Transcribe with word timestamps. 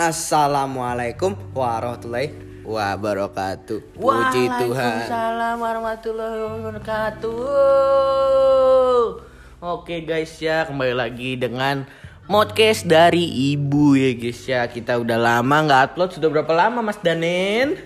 Assalamualaikum 0.00 1.36
warahmatullahi 1.52 2.32
wabarakatuh. 2.64 4.00
Puji 4.00 4.48
Tuhan. 4.48 5.04
Waalaikumsalam 5.04 5.60
warahmatullahi 5.60 6.40
wabarakatuh. 6.40 7.28
Oke 9.60 10.00
guys 10.00 10.40
ya, 10.40 10.64
kembali 10.64 10.96
lagi 10.96 11.36
dengan 11.36 11.84
podcast 12.24 12.88
dari 12.88 13.52
ibu 13.52 13.92
ya 13.92 14.16
guys 14.16 14.40
ya. 14.48 14.64
Kita 14.72 14.96
udah 14.96 15.20
lama 15.20 15.68
nggak 15.68 15.92
upload. 15.92 16.16
Sudah 16.16 16.32
berapa 16.32 16.48
lama 16.56 16.80
Mas 16.80 16.96
Danen? 17.04 17.76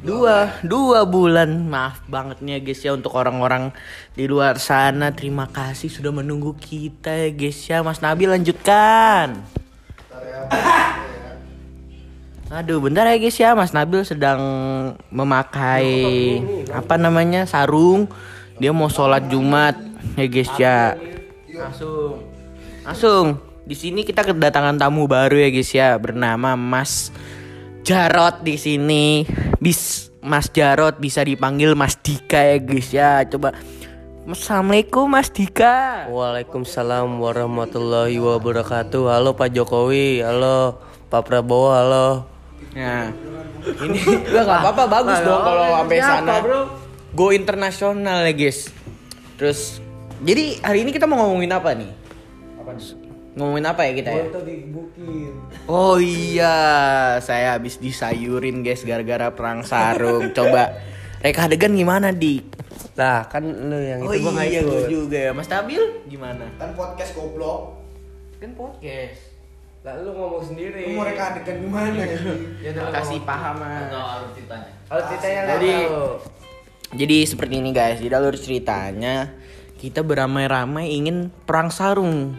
Dua, 0.00 0.56
dua 0.64 1.04
bulan. 1.04 1.68
Maaf 1.68 2.00
banget 2.08 2.40
nih 2.40 2.56
ya 2.56 2.60
guys 2.64 2.80
ya 2.80 2.96
untuk 2.96 3.12
orang-orang 3.12 3.76
di 4.16 4.24
luar 4.24 4.56
sana. 4.56 5.12
Terima 5.12 5.52
kasih 5.52 5.92
sudah 5.92 6.16
menunggu 6.16 6.56
kita 6.56 7.12
ya 7.12 7.28
guys 7.28 7.60
ya. 7.68 7.84
Mas 7.84 8.00
Nabi 8.00 8.24
lanjutkan. 8.24 9.44
Aduh, 12.46 12.78
bentar 12.78 13.02
ya 13.10 13.18
guys 13.18 13.34
ya, 13.34 13.58
Mas 13.58 13.74
Nabil 13.74 14.06
sedang 14.06 14.38
memakai 15.10 16.38
apa 16.70 16.94
namanya 16.94 17.42
sarung. 17.42 18.06
Dia 18.62 18.70
mau 18.70 18.86
sholat 18.86 19.26
Jumat 19.26 19.74
ya 20.14 20.26
guys 20.30 20.52
ya. 20.54 20.94
Langsung, 21.50 22.22
langsung. 22.86 23.26
Di 23.66 23.74
sini 23.74 24.06
kita 24.06 24.22
kedatangan 24.22 24.78
tamu 24.78 25.10
baru 25.10 25.42
ya 25.42 25.50
guys 25.50 25.74
ya, 25.74 25.98
bernama 25.98 26.54
Mas 26.54 27.10
Jarot 27.82 28.46
di 28.46 28.54
sini. 28.54 29.26
Bis 29.58 30.14
Mas 30.22 30.46
Jarot 30.54 31.02
bisa 31.02 31.26
dipanggil 31.26 31.74
Mas 31.74 31.98
Dika 31.98 32.38
ya 32.38 32.62
guys 32.62 32.94
ya. 32.94 33.26
Coba 33.26 33.58
Assalamualaikum 34.22 35.10
Mas 35.10 35.34
Dika. 35.34 36.06
Waalaikumsalam 36.14 37.10
warahmatullahi 37.18 38.22
wabarakatuh. 38.22 39.10
Halo 39.10 39.34
Pak 39.34 39.50
Jokowi, 39.50 40.22
halo 40.22 40.78
Pak 41.10 41.26
Prabowo, 41.26 41.74
halo. 41.74 42.35
Nah, 42.76 43.08
ini 43.88 44.00
gak 44.28 44.44
apa-apa 44.44 44.84
bagus 44.84 45.18
dong 45.24 45.40
kalau 45.40 45.64
sampai 45.80 45.98
sana. 46.00 46.34
Go 47.16 47.32
internasional 47.32 48.28
ya 48.28 48.32
guys. 48.36 48.68
Terus, 49.40 49.80
jadi 50.20 50.60
hari 50.60 50.84
ini 50.84 50.92
kita 50.92 51.08
mau 51.08 51.24
ngomongin 51.24 51.52
apa 51.56 51.72
nih? 51.72 51.88
Ngomongin 53.36 53.66
apa 53.68 53.84
ya 53.84 53.92
kita 53.92 54.10
ya? 54.12 54.24
Oh 55.68 55.96
iya, 56.00 56.56
saya 57.20 57.56
habis 57.56 57.76
disayurin 57.76 58.64
guys 58.64 58.80
gara-gara 58.84 59.28
perang 59.32 59.60
sarung. 59.64 60.32
Coba 60.36 60.76
reka 61.20 61.48
adegan 61.48 61.76
gimana 61.76 62.12
di? 62.12 62.40
Lah 62.96 63.28
kan 63.28 63.44
lu 63.44 63.76
yang 63.76 64.00
Oh 64.04 64.12
itu 64.16 64.24
gua 64.24 64.40
iya, 64.40 64.64
gue 64.64 64.88
juga 64.88 65.18
ya. 65.20 65.32
Mas 65.36 65.48
Tabil 65.48 65.80
gimana? 66.08 66.48
Kan 66.56 66.72
podcast 66.72 67.12
goblok. 67.12 67.76
Kan 68.40 68.56
podcast. 68.56 69.35
Lah 69.86 70.02
lu 70.02 70.18
ngomong 70.18 70.42
sendiri. 70.42 70.90
Lu 70.90 70.98
mau 70.98 71.06
reka 71.06 71.30
adegan 71.30 71.62
gimana? 71.62 72.02
Kasih 72.90 73.22
paham 73.22 73.54
Mas. 73.62 73.86
Kalau 74.90 75.02
ceritanya 75.06 75.40
Jadi 75.54 75.70
Jadi 75.70 75.72
Jadi 76.98 77.16
seperti 77.22 77.54
ini 77.62 77.70
guys, 77.70 78.02
di 78.02 78.10
alur 78.10 78.34
ceritanya 78.34 79.30
kita 79.78 80.02
beramai-ramai 80.02 80.90
ingin 80.90 81.30
perang 81.46 81.70
sarung. 81.70 82.34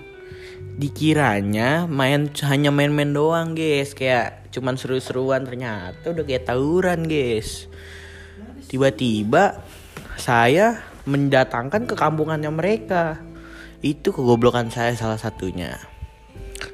Dikiranya 0.75 1.88
main 1.88 2.28
hanya 2.44 2.70
main-main 2.70 3.16
doang 3.16 3.56
guys, 3.56 3.95
kayak 3.95 4.52
cuman 4.52 4.75
seru-seruan 4.75 5.48
ternyata 5.48 6.12
udah 6.12 6.28
kayak 6.28 6.52
tawuran 6.52 7.08
guys. 7.08 7.72
Tiba-tiba 8.68 9.64
saya 10.20 10.84
mendatangkan 11.08 11.88
ke 11.88 11.95
kampungannya 11.95 12.52
mereka. 12.52 13.23
Itu 13.80 14.12
kegoblokan 14.12 14.68
saya 14.68 14.92
salah 15.00 15.16
satunya. 15.16 15.97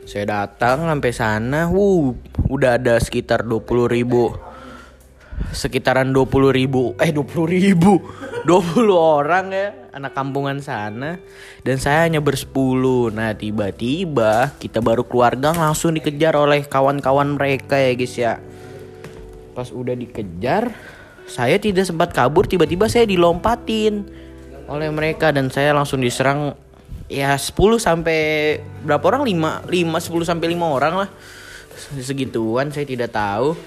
Saya 0.03 0.28
datang 0.28 0.83
sampai 0.83 1.11
sana, 1.16 1.72
wuh, 1.72 2.16
udah 2.51 2.75
ada 2.75 3.00
sekitar 3.00 3.47
20 3.47 3.88
ribu. 3.88 4.35
Sekitaran 5.55 6.11
20 6.11 6.51
ribu. 6.53 6.94
Eh 7.00 7.09
20 7.09 7.47
ribu. 7.50 8.03
20 8.50 8.91
orang 8.91 9.55
ya 9.55 9.67
anak 9.95 10.11
kampungan 10.11 10.59
sana. 10.59 11.22
Dan 11.63 11.79
saya 11.79 12.09
hanya 12.09 12.19
bersepuluh. 12.19 13.13
Nah 13.13 13.31
tiba-tiba 13.38 14.51
kita 14.59 14.83
baru 14.83 15.07
keluarga 15.07 15.55
langsung 15.55 15.95
dikejar 15.95 16.35
oleh 16.35 16.67
kawan-kawan 16.67 17.39
mereka 17.39 17.79
ya 17.79 17.91
guys 17.95 18.16
ya. 18.19 18.33
Pas 19.55 19.69
udah 19.72 19.95
dikejar 19.95 20.75
saya 21.29 21.55
tidak 21.55 21.88
sempat 21.88 22.11
kabur. 22.11 22.49
Tiba-tiba 22.49 22.91
saya 22.91 23.07
dilompatin 23.07 24.03
oleh 24.67 24.89
mereka 24.91 25.31
dan 25.31 25.47
saya 25.51 25.72
langsung 25.72 26.03
diserang 26.03 26.55
ya 27.12 27.36
10 27.36 27.53
sampai 27.80 28.19
berapa 28.84 29.03
orang? 29.14 29.24
5 29.28 29.69
5 29.69 29.69
10 29.69 30.30
sampai 30.30 30.47
5 30.56 30.64
orang 30.64 30.94
lah. 31.06 31.09
Segituan 32.00 32.69
saya 32.69 32.86
tidak 32.88 33.12
tahu. 33.14 33.58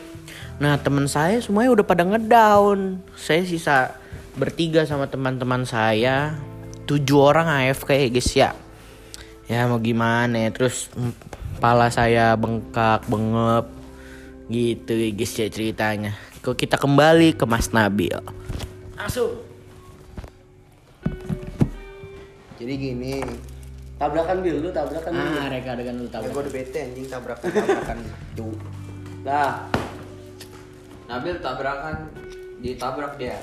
Nah 0.57 0.81
teman 0.81 1.05
saya 1.05 1.37
semuanya 1.39 1.77
udah 1.77 1.87
pada 1.87 2.03
ngedown. 2.03 3.01
Saya 3.15 3.45
sisa 3.45 3.97
bertiga 4.37 4.85
sama 4.89 5.09
teman-teman 5.09 5.69
saya. 5.69 6.37
Tujuh 6.87 7.19
orang 7.19 7.51
AFK 7.51 7.91
ya 7.95 8.09
guys 8.09 8.31
ya. 8.33 8.51
Ya 9.47 9.67
mau 9.71 9.79
gimana? 9.79 10.47
Ya 10.47 10.51
Terus 10.51 10.91
mm, 10.95 11.13
kepala 11.59 11.91
saya 11.93 12.35
bengkak, 12.35 13.07
bengep. 13.07 13.67
Gitu 14.51 14.93
ya 14.95 15.09
guys 15.13 15.33
ya 15.35 15.47
ceritanya. 15.51 16.13
Kok 16.43 16.57
kita 16.57 16.79
kembali 16.79 17.35
ke 17.35 17.45
Mas 17.45 17.75
Nabil? 17.75 18.17
Masuk 18.97 19.46
Jadi 22.57 22.73
gini, 22.75 23.15
tabrakan 23.97 24.41
bil 24.41 24.57
lu 24.59 24.69
tabrakan 24.71 25.13
bil. 25.13 25.29
Ah 25.37 25.49
reka 25.49 25.73
dengan 25.77 25.95
lu 26.01 26.07
ya 26.07 26.13
tahu 26.13 26.25
gue 26.27 26.43
udah 26.43 26.53
bete 26.53 26.79
anjing 26.83 27.07
tabrakan 27.07 27.49
tabrakan 27.57 27.97
itu. 28.03 28.49
Lah, 29.23 29.53
Nabil 31.07 31.35
tabrakan 31.39 31.97
ditabrak 32.59 33.15
dia. 33.15 33.39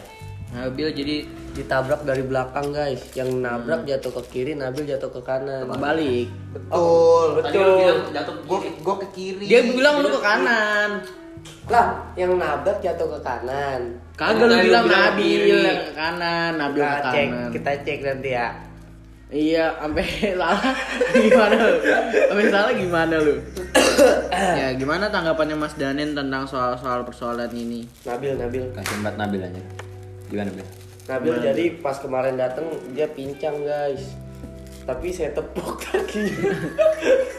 Nabil 0.53 0.91
jadi 0.91 1.16
ditabrak 1.53 2.03
dari 2.03 2.22
belakang 2.22 2.75
guys. 2.75 3.01
Yang 3.13 3.40
nabrak 3.40 3.88
jatuh 3.88 4.12
ke 4.12 4.22
kiri, 4.29 4.51
Nabil 4.53 4.84
jatuh 4.85 5.09
ke 5.09 5.22
kanan. 5.24 5.66
balik 5.72 6.28
Betul, 6.51 7.40
Tadi 7.40 7.57
lu 7.57 7.72
bilang 7.80 8.01
jatuh 8.12 8.34
ke 8.35 8.41
Gue 8.44 8.59
kiri. 8.59 8.75
gue 8.84 8.95
ke 8.95 9.07
kiri. 9.16 9.45
Dia 9.47 9.62
bilang 9.63 9.95
lu 10.03 10.09
ke 10.12 10.22
kanan 10.22 10.90
Lah, 11.72 11.88
yang 12.13 12.35
nabrak 12.35 12.84
jatuh 12.84 13.07
ke 13.16 13.19
kanan. 13.24 13.81
Kagak 14.13 14.45
lu 14.45 14.56
bilang 14.59 14.85
bilang 14.85 14.85
Nabil 14.91 15.44
ke 15.88 15.94
kanan 15.95 16.51
Nabil 16.59 16.84
Kita 16.84 16.94
ke 16.94 17.09
cek, 17.09 17.28
kanan 17.31 17.50
kita 17.50 17.72
cek 17.81 18.00
nanti 18.03 18.30
ya. 18.30 18.47
Iya, 19.31 19.79
sampai 19.79 20.06
salah 20.41 20.75
gimana 21.16 21.56
lu? 21.56 21.78
Sampai 22.28 22.45
salah 22.51 22.72
gimana 22.75 23.16
lu? 23.22 23.35
ya, 24.61 24.67
gimana 24.75 25.07
tanggapannya 25.07 25.56
Mas 25.56 25.78
Danen 25.79 26.17
tentang 26.17 26.44
soal-soal 26.50 27.07
persoalan 27.07 27.50
ini? 27.56 27.88
Nabil, 28.03 28.35
Nabil. 28.35 28.63
Kasih 28.75 28.95
mbak 29.00 29.16
Nabil 29.16 29.41
aja. 29.41 29.62
Gimana 30.29 30.50
Bil? 30.51 30.67
Nabil 31.03 31.35
jadi 31.44 31.63
pas 31.83 32.00
kemarin 32.00 32.39
datang 32.39 32.66
dia 32.95 33.07
pincang 33.12 33.59
guys. 33.63 34.16
Tapi 34.83 35.16
saya 35.16 35.31
tepuk 35.31 35.79
kaki. 35.88 36.28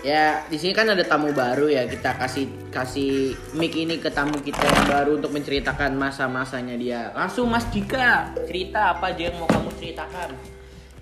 Ya, 0.01 0.49
di 0.49 0.57
sini 0.57 0.73
kan 0.73 0.89
ada 0.89 1.05
tamu 1.05 1.33
baru 1.37 1.69
ya. 1.69 1.85
Kita 1.85 2.17
kasih 2.17 2.49
kasih 2.73 3.37
mic 3.53 3.77
ini 3.77 4.01
ke 4.01 4.09
tamu 4.09 4.41
kita 4.41 4.65
yang 4.65 4.87
baru 4.89 5.11
untuk 5.21 5.33
menceritakan 5.33 5.93
masa-masanya 5.93 6.77
dia. 6.81 7.13
Langsung 7.13 7.53
Mas 7.53 7.69
Dika, 7.69 8.33
cerita 8.49 8.97
apa 8.97 9.13
aja 9.13 9.29
yang 9.29 9.37
mau 9.37 9.49
kamu 9.49 9.71
ceritakan? 9.77 10.33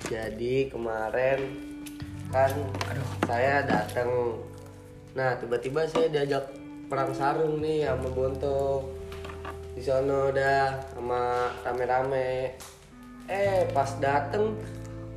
Jadi 0.09 0.71
kemarin 0.71 1.41
kan 2.33 2.53
saya 3.29 3.63
datang. 3.63 4.41
Nah 5.13 5.37
tiba-tiba 5.37 5.85
saya 5.87 6.09
diajak 6.09 6.49
perang 6.89 7.13
sarung 7.13 7.61
nih 7.61 7.87
sama 7.87 8.09
Bonto. 8.11 8.89
Di 9.73 9.81
sono 9.85 10.33
udah 10.33 10.81
sama 10.93 11.53
rame-rame. 11.65 12.57
Eh 13.29 13.69
pas 13.71 13.89
dateng 14.01 14.57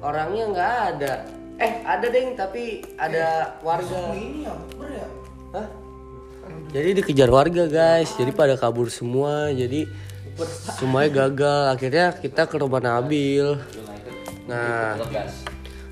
orangnya 0.03 0.45
nggak 0.51 0.75
ada. 0.95 1.13
Eh 1.55 1.73
ada 1.87 2.07
deng 2.11 2.35
tapi 2.35 2.83
ada 2.99 3.59
warga. 3.63 4.11
Ini 4.11 4.47
ya, 4.47 4.53
ber 4.75 4.89
ya. 4.91 5.07
Hah? 5.55 5.67
Jadi 6.75 6.99
dikejar 6.99 7.31
warga 7.31 7.71
guys, 7.71 8.11
jadi 8.19 8.35
pada 8.35 8.59
kabur 8.59 8.91
semua, 8.91 9.47
jadi 9.55 9.87
semuanya 10.75 11.25
gagal. 11.25 11.61
Akhirnya 11.71 12.11
kita 12.11 12.43
ke 12.51 12.59
rumah 12.59 12.83
Nabil. 12.83 13.55
Nah, 14.45 14.97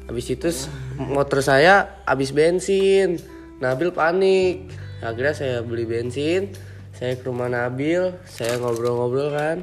habis 0.06 0.26
itu 0.30 0.50
motor 0.98 1.42
saya 1.42 2.02
habis 2.06 2.30
bensin. 2.30 3.18
Nabil 3.58 3.90
panik. 3.94 4.70
Akhirnya 5.04 5.36
saya 5.36 5.58
beli 5.60 5.84
bensin, 5.84 6.56
saya 6.96 7.20
ke 7.20 7.28
rumah 7.28 7.52
Nabil, 7.52 8.16
saya 8.24 8.56
ngobrol-ngobrol 8.60 9.36
kan. 9.36 9.58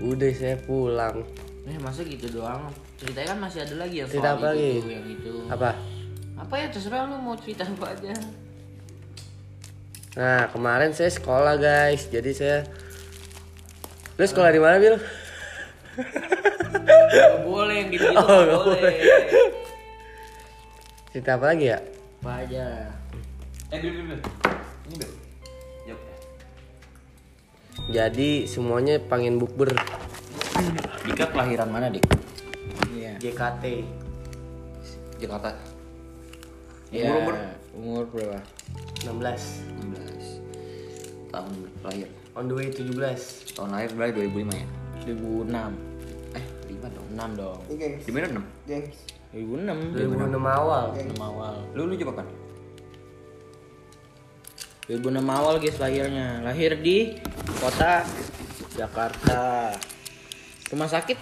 Udah 0.00 0.32
saya 0.32 0.56
pulang. 0.56 1.20
Eh, 1.68 1.76
masa 1.80 2.00
gitu 2.04 2.40
doang? 2.40 2.72
Ceritanya 2.96 3.36
kan 3.36 3.38
masih 3.44 3.60
ada 3.64 3.74
lagi 3.84 3.96
yang 4.00 4.08
Cerita 4.08 4.32
soal 4.32 4.40
apa 4.40 4.46
lagi? 4.52 4.72
itu, 4.80 4.88
yang 4.88 5.06
itu. 5.08 5.34
Apa? 5.52 5.70
Apa 6.40 6.54
ya 6.60 6.66
terserah 6.72 7.08
lu 7.08 7.16
mau 7.20 7.36
cerita 7.36 7.64
apa 7.68 7.86
aja. 7.92 8.12
Nah, 10.14 10.42
kemarin 10.48 10.92
saya 10.96 11.10
sekolah 11.12 11.58
guys, 11.60 12.08
jadi 12.08 12.30
saya 12.32 12.58
Lu 14.14 14.22
sekolah 14.22 14.50
di 14.54 14.60
mana, 14.62 14.78
Bil? 14.78 14.94
Gak 16.84 17.40
boleh 17.44 17.74
yang 17.80 17.88
gitu-gitu 17.90 18.18
Oh, 18.18 18.24
nggak 18.24 18.44
nggak 18.44 18.60
boleh. 18.64 18.94
Cerita 21.14 21.30
apa 21.38 21.44
lagi 21.54 21.66
ya? 21.70 21.78
Apa 22.22 22.32
aja? 22.44 22.64
Eh 23.70 23.78
Bil 23.80 23.92
Bil. 23.92 24.20
Ini. 24.90 25.06
Jawab 25.88 26.00
ya. 26.02 26.16
Jadi 27.90 28.30
semuanya 28.46 28.98
pengen 28.98 29.36
bukber 29.38 29.72
Dika 31.04 31.28
kelahiran 31.30 31.68
mana, 31.68 31.92
Dik? 31.92 32.04
Iya. 32.96 33.12
JKT. 33.20 33.64
Jakarta. 35.20 35.52
Iya. 36.88 37.10
Umur, 37.10 37.34
umur? 37.34 37.34
Umur 37.74 38.04
berapa? 38.14 38.38
16 39.04 39.84
16 39.84 41.30
tahun 41.34 41.52
lahir. 41.84 42.08
on 42.34 42.50
the 42.50 42.54
way 42.54 42.66
17. 42.70 43.54
Tahun 43.54 43.70
lahir 43.70 43.90
berarti 43.94 44.26
2005 44.26 44.50
ya? 44.54 44.66
2006. 45.06 45.93
5 46.80 46.88
dong. 46.90 47.06
6 47.14 47.38
dong. 47.38 47.62
Gengs. 47.78 48.02
Di 48.02 48.10
mana 48.10 48.26
6? 48.26 48.42
Gengs. 48.66 48.98
2006. 49.34 49.94
2006 49.94 50.42
awal. 50.42 50.90
2006 50.94 51.18
awal. 51.22 51.62
Lu 51.74 51.82
lu 51.86 51.94
jawab 51.94 52.14
kapan? 52.18 52.34
2006 54.90 55.30
awal 55.30 55.62
guys 55.62 55.78
lahirnya. 55.78 56.42
Lahir 56.42 56.74
di 56.82 57.22
kota 57.62 58.02
Jakarta. 58.74 59.70
Rumah 60.74 60.90
sakit? 60.90 61.18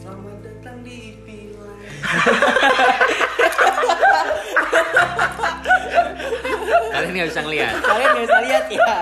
Selamat 0.00 0.40
datang 0.40 0.80
di 0.80 1.20
Pilar. 1.22 1.76
Kalian 6.98 7.14
nggak 7.14 7.30
bisa 7.30 7.40
ngeliat. 7.46 7.74
Kalian 7.78 8.08
nggak 8.10 8.24
bisa 8.26 8.38
lihat 8.42 8.64
ya? 8.72 8.96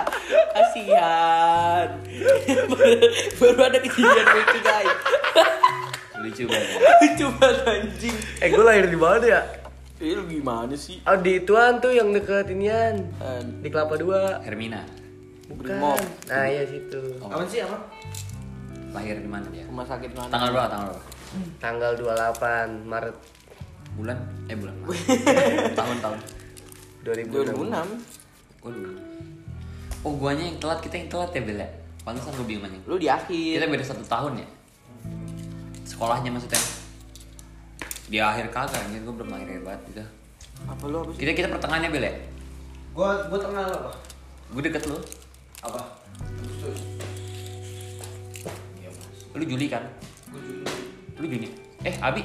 Kasihan. 0.53 1.88
Baru 3.41 3.61
ada 3.65 3.79
kejadian 3.81 4.27
lucu 4.37 4.59
guys. 4.61 4.97
Lucu 6.26 6.43
banget. 6.44 6.69
Lucu 6.82 7.26
banget 7.38 7.58
anjing. 7.64 8.17
Eh 8.43 8.49
gue 8.50 8.64
lahir 8.64 8.87
di 8.87 8.99
mana 8.99 9.23
ya? 9.23 9.40
Eh 9.96 10.12
lu 10.12 10.26
gimana 10.26 10.75
sih? 10.75 11.00
Oh 11.02 11.17
di 11.17 11.40
ituan 11.40 11.78
tuh 11.78 11.88
yang 11.88 12.12
deket 12.12 12.50
inian 12.50 13.00
Eh, 13.17 13.40
Di 13.62 13.69
Kelapa 13.70 13.96
Dua 13.96 14.43
Hermina. 14.43 14.84
Bukan 15.46 15.62
Brimob. 15.62 15.96
Nah 16.26 16.44
iya 16.44 16.67
situ 16.67 17.00
Oh, 17.23 17.31
Apa 17.31 17.46
sih 17.46 17.62
apa? 17.62 17.78
lahir 18.93 19.17
di 19.17 19.28
mana 19.28 19.44
dia? 19.49 19.64
Rumah 19.69 19.84
sakit 19.84 20.11
mana? 20.12 20.28
Tanggal 20.28 20.50
berapa? 20.50 20.69
Tanggal 20.69 20.88
berapa? 20.90 21.05
Tanggal 21.61 21.93
28 21.96 22.88
Maret 22.88 23.17
Bulan? 23.94 24.19
Eh 24.46 24.56
bulan. 24.56 24.75
tahun 25.73 25.96
tahun. 26.02 26.19
2006 27.05 27.56
2006. 27.56 28.67
Oh, 28.67 28.73
oh 30.02 30.12
guanya 30.12 30.44
yang 30.44 30.58
telat, 30.58 30.82
kita 30.82 30.99
yang 30.99 31.08
telat 31.08 31.31
ya 31.31 31.40
Bel 31.40 31.56
ya? 31.56 31.69
Pantesan 32.02 32.32
gue 32.34 32.46
bingung 32.46 32.64
aja. 32.64 32.78
Lu 32.84 32.96
di 32.96 33.08
akhir. 33.08 33.56
Kita 33.56 33.67
beda 33.67 33.84
satu 33.87 34.05
tahun 34.05 34.32
ya? 34.37 34.46
Sekolahnya 35.97 36.29
maksudnya? 36.29 36.61
Di 38.13 38.21
akhir 38.21 38.53
kagak, 38.53 38.85
anjir 38.85 39.01
gue 39.01 39.15
belum 39.17 39.33
akhir 39.33 39.65
banget 39.65 39.81
gitu. 39.89 40.05
Apa 40.69 40.85
lu 40.93 40.97
apa 41.01 41.11
sih? 41.17 41.21
Kita 41.25 41.33
kita 41.33 41.49
pertengahannya 41.57 41.89
Bel 41.89 42.05
ya? 42.05 42.13
Gua 42.93 43.25
gua 43.33 43.39
tengah 43.41 43.65
lo 43.65 43.77
apa? 43.81 43.93
Gue 44.53 44.61
deket 44.61 44.85
lu. 44.93 45.01
Apa? 45.65 45.81
Agustus. 46.21 46.79
Iya. 48.77 48.93
Lu 49.41 49.45
Juli 49.49 49.67
kan? 49.73 49.89
Gua 50.29 50.41
Juli. 50.45 50.65
Lu 51.17 51.27
Juni? 51.33 51.49
Eh, 51.81 51.97
Abi? 52.05 52.23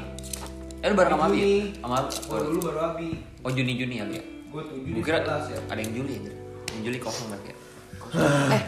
Eh, 0.84 0.88
lu 0.92 0.96
bareng 1.00 1.16
sama 1.16 1.32
Abi 1.32 1.38
ya? 1.40 1.44
Juni. 1.48 1.60
Sama 1.80 1.96
Abi? 2.04 2.12
Gua 2.28 2.40
dulu 2.44 2.60
baru 2.68 2.80
Abi. 2.92 3.08
Oh, 3.48 3.52
Juni 3.56 3.74
Juni 3.80 3.96
ya 4.00 4.06
lu 4.08 4.14
ya? 4.20 4.24
Gue 4.52 4.62
di 4.68 5.00
kira 5.00 5.24
sebelas 5.24 5.48
ya. 5.48 5.60
ada 5.72 5.80
yang 5.80 5.96
Juli 5.96 6.12
anjir. 6.20 6.36
Yang 6.76 6.82
Juli 6.92 6.98
kosong 7.00 7.28
berarti 7.32 7.50
ya? 7.52 7.58
eh, 8.52 8.64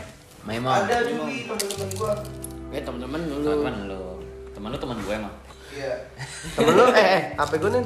memang. 0.48 0.88
Ada 0.88 0.96
Juli 1.12 1.44
teman-teman 1.44 1.90
gua. 2.00 2.12
Eh 2.72 2.82
teman-teman 2.88 3.20
lu. 3.28 3.36
Teman 3.44 3.76
lu. 3.92 4.03
Teman 4.64 4.72
lu 4.72 4.80
teman 4.80 4.96
gue 4.96 5.12
emang. 5.12 5.36
Iya. 5.76 5.94
Temen 6.56 6.72
lu 6.72 6.88
eh 6.96 7.08
eh 7.20 7.24
HP 7.36 7.52
gue 7.60 7.72
nen 7.76 7.84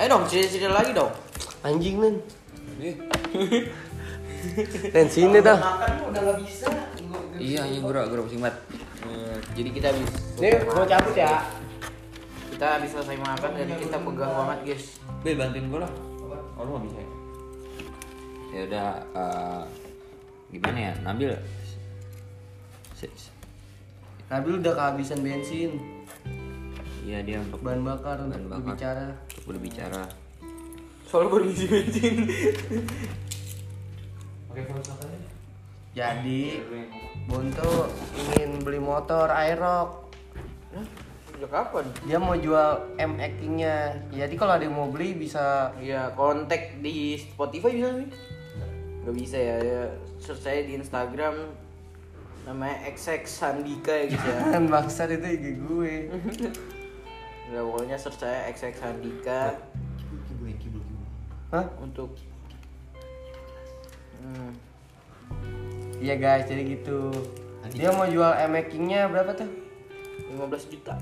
Ayo 0.00 0.16
dong, 0.16 0.24
cerita-cerita 0.24 0.72
lagi 0.72 0.96
dong. 0.96 1.12
Anjing 1.60 2.00
nen 2.00 2.24
Nen 4.96 5.08
sini 5.12 5.44
dah 5.44 5.60
Makan 5.60 6.08
udah 6.08 6.20
gak 6.24 6.38
bisa. 6.40 6.72
Iya, 7.36 7.68
iya 7.68 7.78
gue 7.84 7.92
gue 7.92 8.24
pusing 8.24 8.40
banget. 8.40 8.56
Eh, 9.04 9.36
jadi 9.52 9.68
kita 9.76 9.86
habis 9.92 10.08
Nih 10.40 10.56
gue 10.56 10.84
cabut 10.88 11.12
ya 11.12 11.44
kita 12.56 12.80
habis 12.80 12.96
selesai 12.96 13.20
makan 13.20 13.50
dan 13.60 13.76
kita 13.76 13.96
pegah 14.00 14.30
banget 14.32 14.58
guys. 14.64 14.84
Bel 15.20 15.36
bantuin 15.36 15.68
gue 15.68 15.80
lah. 15.84 15.92
Apa? 15.92 16.36
Oh 16.56 16.64
lu 16.64 16.80
gak 16.80 16.84
bisa 16.88 16.96
ya? 16.96 17.08
Ya 18.56 18.60
udah 18.72 18.88
eh, 19.12 19.62
gimana 20.48 20.78
ya? 20.80 20.92
Nabil 21.04 21.36
Nabil 24.26 24.58
udah 24.58 24.74
kehabisan 24.74 25.22
bensin 25.22 25.78
Iya 27.06 27.22
dia 27.22 27.38
untuk 27.38 27.62
Bahan 27.62 27.86
bakar 27.86 28.18
untuk 28.26 28.42
Bahan 28.50 28.66
bakar. 28.66 28.66
berbicara 28.66 29.06
untuk 29.22 29.44
berbicara. 29.46 30.02
Soalnya 31.06 31.28
baru 31.30 31.44
isi 31.54 31.66
bensin. 31.70 32.14
Aja. 34.50 35.30
Jadi 35.96 36.60
Bonto 37.30 37.88
ingin 38.18 38.60
beli 38.66 38.82
motor 38.82 39.30
Aerox 39.30 40.10
Sejak 41.30 41.50
kapan? 41.52 41.86
Dia 42.08 42.18
mau 42.18 42.34
jual 42.34 42.98
M 42.98 43.16
nya 43.54 43.94
Jadi 44.10 44.34
kalau 44.34 44.58
ada 44.58 44.64
yang 44.66 44.74
mau 44.74 44.90
beli 44.90 45.14
bisa 45.14 45.70
Ya 45.78 46.10
kontak 46.18 46.82
di 46.82 47.14
Spotify 47.20 47.78
bisa 47.78 47.88
sih? 48.02 48.08
Gak 49.06 49.14
bisa 49.14 49.38
ya, 49.38 49.56
ya 49.62 49.82
search 50.18 50.42
saya 50.42 50.66
di 50.66 50.74
Instagram 50.74 51.65
namanya 52.46 52.78
XX 52.94 53.26
Sandika 53.26 53.90
ya 53.90 54.06
guys 54.06 54.22
ya. 54.22 54.38
Kan 54.54 54.70
bangsat 54.70 55.10
itu 55.10 55.26
IG 55.26 55.44
gue 55.66 55.92
Ya 57.52 57.62
pokoknya 57.62 57.98
search 57.98 58.22
saya 58.22 58.46
XX 58.54 58.74
Sandika. 58.74 59.58
Hah? 61.46 61.62
untuk 61.78 62.10
hmm, 64.18 64.50
Iya 66.02 66.18
guys 66.18 66.50
jadi 66.50 66.74
gitu 66.74 67.14
Dia 67.70 67.94
mau 67.94 68.06
jual 68.06 68.34
M 68.50 68.54
nya 68.86 69.06
berapa 69.06 69.30
tuh? 69.34 69.46
15 70.34 70.72
juta. 70.74 70.98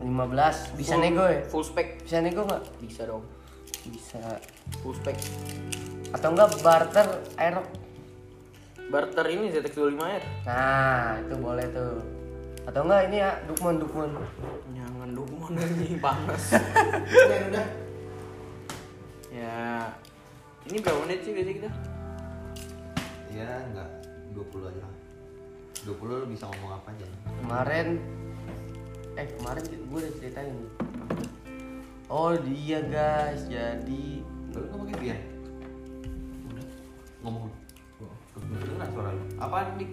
15 0.00 0.76
Bisa 0.80 0.96
Full- 0.96 1.02
nego 1.04 1.24
ya? 1.28 1.40
Full 1.44 1.64
spec 1.64 1.88
Bisa 2.04 2.24
nego 2.24 2.44
nggak? 2.48 2.62
bisa 2.80 3.04
dong. 3.04 3.24
Bisa 3.84 4.20
Full 4.80 4.96
spec. 4.96 5.16
Atau 6.12 6.32
enggak 6.32 6.56
barter 6.64 7.06
Aerox 7.36 7.68
Barter 8.92 9.24
ini 9.32 9.48
ZX25R. 9.48 10.44
Nah 10.44 11.16
itu 11.24 11.34
boleh 11.40 11.64
tuh 11.72 11.96
Atau 12.68 12.84
enggak 12.84 13.08
ini 13.08 13.24
ya 13.24 13.40
Dukman 13.48 13.80
Dukman 13.80 14.12
Jangan 14.76 15.08
dukun 15.16 15.56
ini 15.56 15.96
panas. 15.96 16.60
Udah, 17.08 17.38
udah. 17.48 17.66
ya 19.32 19.88
ini 20.68 20.76
berapa 20.78 21.00
menit 21.08 21.24
sih 21.24 21.32
biasanya 21.32 21.56
kita? 21.58 21.70
Iya, 23.32 23.50
enggak. 23.72 23.88
20 24.36 24.68
aja 24.68 24.80
lah. 24.84 24.94
20 25.88 26.20
lu 26.22 26.26
bisa 26.28 26.44
ngomong 26.52 26.72
apa 26.76 26.88
aja. 26.92 27.06
Kemarin 27.40 27.88
Eh 29.16 29.26
kemarin 29.40 29.62
gue 29.64 29.98
udah 30.00 30.12
ceritain 30.16 30.56
Oh 32.08 32.32
dia 32.32 32.80
guys 32.84 33.44
Jadi 33.48 34.20
Lu 34.52 34.68
pakai 34.68 34.96
biar. 35.00 35.20
Udah. 36.52 36.66
Ngomong. 37.24 37.61
Kedengeran 38.52 38.88
suara 38.92 39.10
lu. 39.16 39.24
Apaan, 39.40 39.66
Dik? 39.80 39.90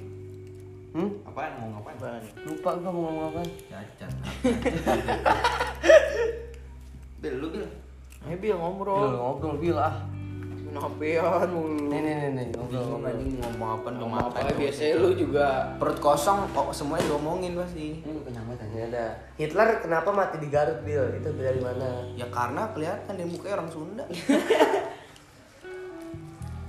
Hmm? 0.89 1.09
Apaan 1.21 1.51
ngomong 1.61 1.77
apaan? 1.79 1.95
Apaan? 2.01 2.21
Lupa 2.49 2.69
gue 2.75 2.89
mau 2.89 3.01
ngomong 3.05 3.25
apa 3.29 3.41
Cacat. 3.69 4.09
Bil, 7.21 7.35
lu 7.35 7.47
bil. 7.51 7.67
Ayo 8.25 8.35
Bil 8.39 8.41
Bil 8.41 8.55
ngobrol. 8.57 9.11
ngobrol 9.11 9.55
Bil 9.59 9.77
ah 9.77 9.95
Kenapean 10.69 11.49
mulu. 11.49 11.89
Nih 11.89 11.99
nih 12.05 12.13
nih 12.13 12.29
nih 12.29 12.45
ngobrol 12.53 12.83
ngobrol 12.85 13.09
anjing 13.09 13.41
ngomong 13.41 13.69
apa 13.81 13.87
Ngomong 13.89 14.19
apa, 14.29 14.37
biasanya 14.53 14.93
lu 15.01 15.09
juga 15.17 15.45
perut 15.81 15.97
kosong 15.97 16.45
kok 16.53 16.69
semuanya 16.71 17.09
diomongin 17.09 17.57
pasti. 17.57 18.05
Ini 18.05 18.09
lu 18.09 18.21
kenyang 18.21 18.45
banget 18.49 18.69
ya 18.69 18.85
ada 18.85 19.05
Hitler 19.35 19.69
kenapa 19.81 20.09
mati 20.13 20.37
di 20.37 20.47
Garut 20.49 20.79
Bil? 20.85 21.05
Itu 21.17 21.29
dari 21.33 21.59
mana? 21.61 21.89
Ya 22.13 22.29
karena 22.29 22.69
kelihatan 22.73 23.13
dia 23.17 23.25
mukanya 23.25 23.53
orang 23.61 23.69
Sunda. 23.69 24.05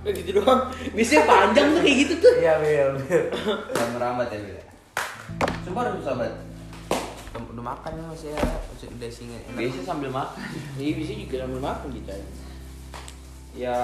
Udah 0.01 0.13
gitu 0.17 0.31
doang. 0.41 0.63
Biasanya 0.97 1.23
panjang 1.29 1.67
tuh 1.77 1.81
kayak 1.85 1.97
gitu 2.09 2.15
tuh. 2.25 2.35
Iya 2.41 2.55
Bil 2.57 2.91
Dan 3.77 3.89
merambat 3.97 4.33
ya, 4.33 4.39
Bil. 4.41 4.59
Sumpah 5.65 5.81
udah 5.85 5.95
susah 6.01 6.15
banget. 6.17 6.37
Udah, 7.37 7.65
makan 7.65 7.93
ya 7.95 8.05
ya. 8.33 8.41
Masih 8.41 8.89
udah 8.97 9.11
singa. 9.13 9.39
Biasanya 9.53 9.85
sambil 9.85 10.09
makan. 10.09 10.41
Iya 10.81 10.93
bisa 10.97 11.13
juga 11.13 11.37
sambil 11.45 11.61
makan 11.61 11.87
gitu 11.93 12.11
aja. 12.11 12.29
Ya 13.51 13.77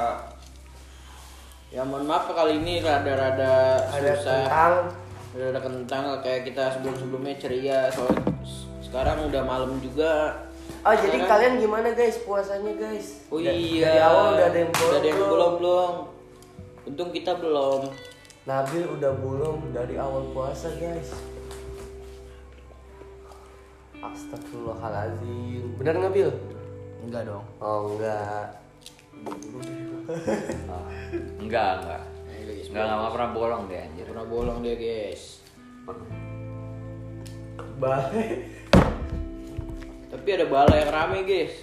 Ya 1.66 1.82
mohon 1.82 2.06
maaf 2.06 2.30
kali 2.30 2.62
ini 2.62 2.78
rada-rada 2.78 3.82
Ada 3.90 4.14
susah. 4.16 4.46
kentang 4.46 4.75
Rada 5.37 5.61
kentang 5.61 6.02
kayak 6.25 6.49
kita 6.49 6.64
sebelum-sebelumnya 6.78 7.35
ceria 7.37 7.92
soal 7.92 8.14
sekarang 8.80 9.28
udah 9.28 9.42
malam 9.44 9.76
juga. 9.85 10.32
Oh 10.82 10.94
jadi 10.94 11.18
Sekarang- 11.18 11.28
kalian 11.28 11.54
gimana 11.58 11.88
guys 11.92 12.16
puasanya 12.23 12.73
guys? 12.75 13.06
Oh 13.26 13.38
iya. 13.38 13.52
Dari 13.82 14.00
awal 14.00 14.25
udah 14.35 14.46
ada 14.46 14.58
yang 14.58 14.70
bolong 14.70 14.87
Udah 14.87 14.99
ada 14.99 15.08
yang 15.08 15.20
belum 15.26 15.52
belum. 15.58 15.92
Untung 16.87 17.11
kita 17.11 17.32
belum. 17.37 17.82
Nabil 18.46 18.85
udah 18.87 19.12
belum 19.18 19.58
dari 19.75 19.99
awal 19.99 20.30
puasa 20.30 20.70
guys 20.78 21.11
Astagfirullahaladzim 23.99 25.75
Bener 25.82 25.99
nggak 25.99 26.14
Bil? 26.14 26.30
Enggak 27.02 27.26
dong. 27.26 27.42
Oh 27.58 27.90
enggak 27.90 28.54
Oh, 29.26 29.32
enggak, 31.42 31.70
enggak. 31.82 32.02
Enggak, 32.68 32.85
enggak 32.87 33.12
pernah 33.16 33.30
bolong 33.32 33.62
deh 33.66 33.80
anjir. 33.80 34.04
Pernah 34.06 34.26
bolong 34.28 34.58
dia 34.61 34.76
guys. 34.76 35.40
Balai. 37.80 38.44
Tapi 40.16 40.28
ada 40.32 40.49
bala 40.49 40.73
yang 40.80 40.88
rame 40.88 41.28
guys. 41.28 41.61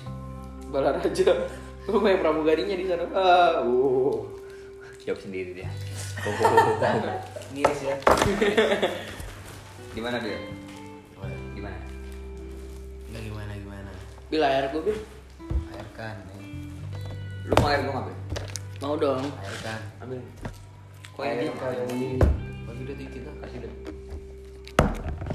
Bala 0.70 0.94
raja. 0.94 1.50
Rumah 1.90 2.22
pramugarinya 2.22 2.78
di 2.78 2.86
sana. 2.86 3.10
Ah, 3.10 3.66
uh. 3.66 4.14
Jawab 5.02 5.20
sendiri 5.26 5.58
dia. 5.58 5.70
Ngiris 7.58 7.82
ya. 7.82 7.98
Di 9.98 10.02
mana 10.06 10.22
dia? 10.22 10.38
Di 11.58 11.62
mana? 11.66 11.78
Nggak 13.10 13.22
gimana 13.26 13.52
gimana. 13.58 13.92
Bil 14.30 14.46
air 14.46 14.70
gue 14.70 14.82
bil. 14.86 14.98
Airkan, 15.74 16.16
nih. 16.38 16.70
Lu 17.50 17.54
mau 17.58 17.68
air 17.74 17.82
gua 17.84 17.94
ngambil? 18.00 18.18
Mau 18.86 18.96
dong. 19.02 19.26
Airkan. 19.42 19.80
Ambil. 19.98 20.22
Kok 21.14 21.22
Air 21.26 21.46
ini? 21.46 21.50
kayak 21.58 21.86
ini 21.90 22.10
Bagi 22.70 22.82
udah 22.86 22.96
kita. 23.02 23.32
Kasih 23.42 23.58
deh. 23.66 23.74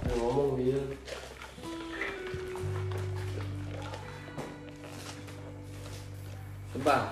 Yang 0.06 0.16
ngomong 0.22 0.48
Bil 0.54 0.80
Sumpah. 6.78 7.10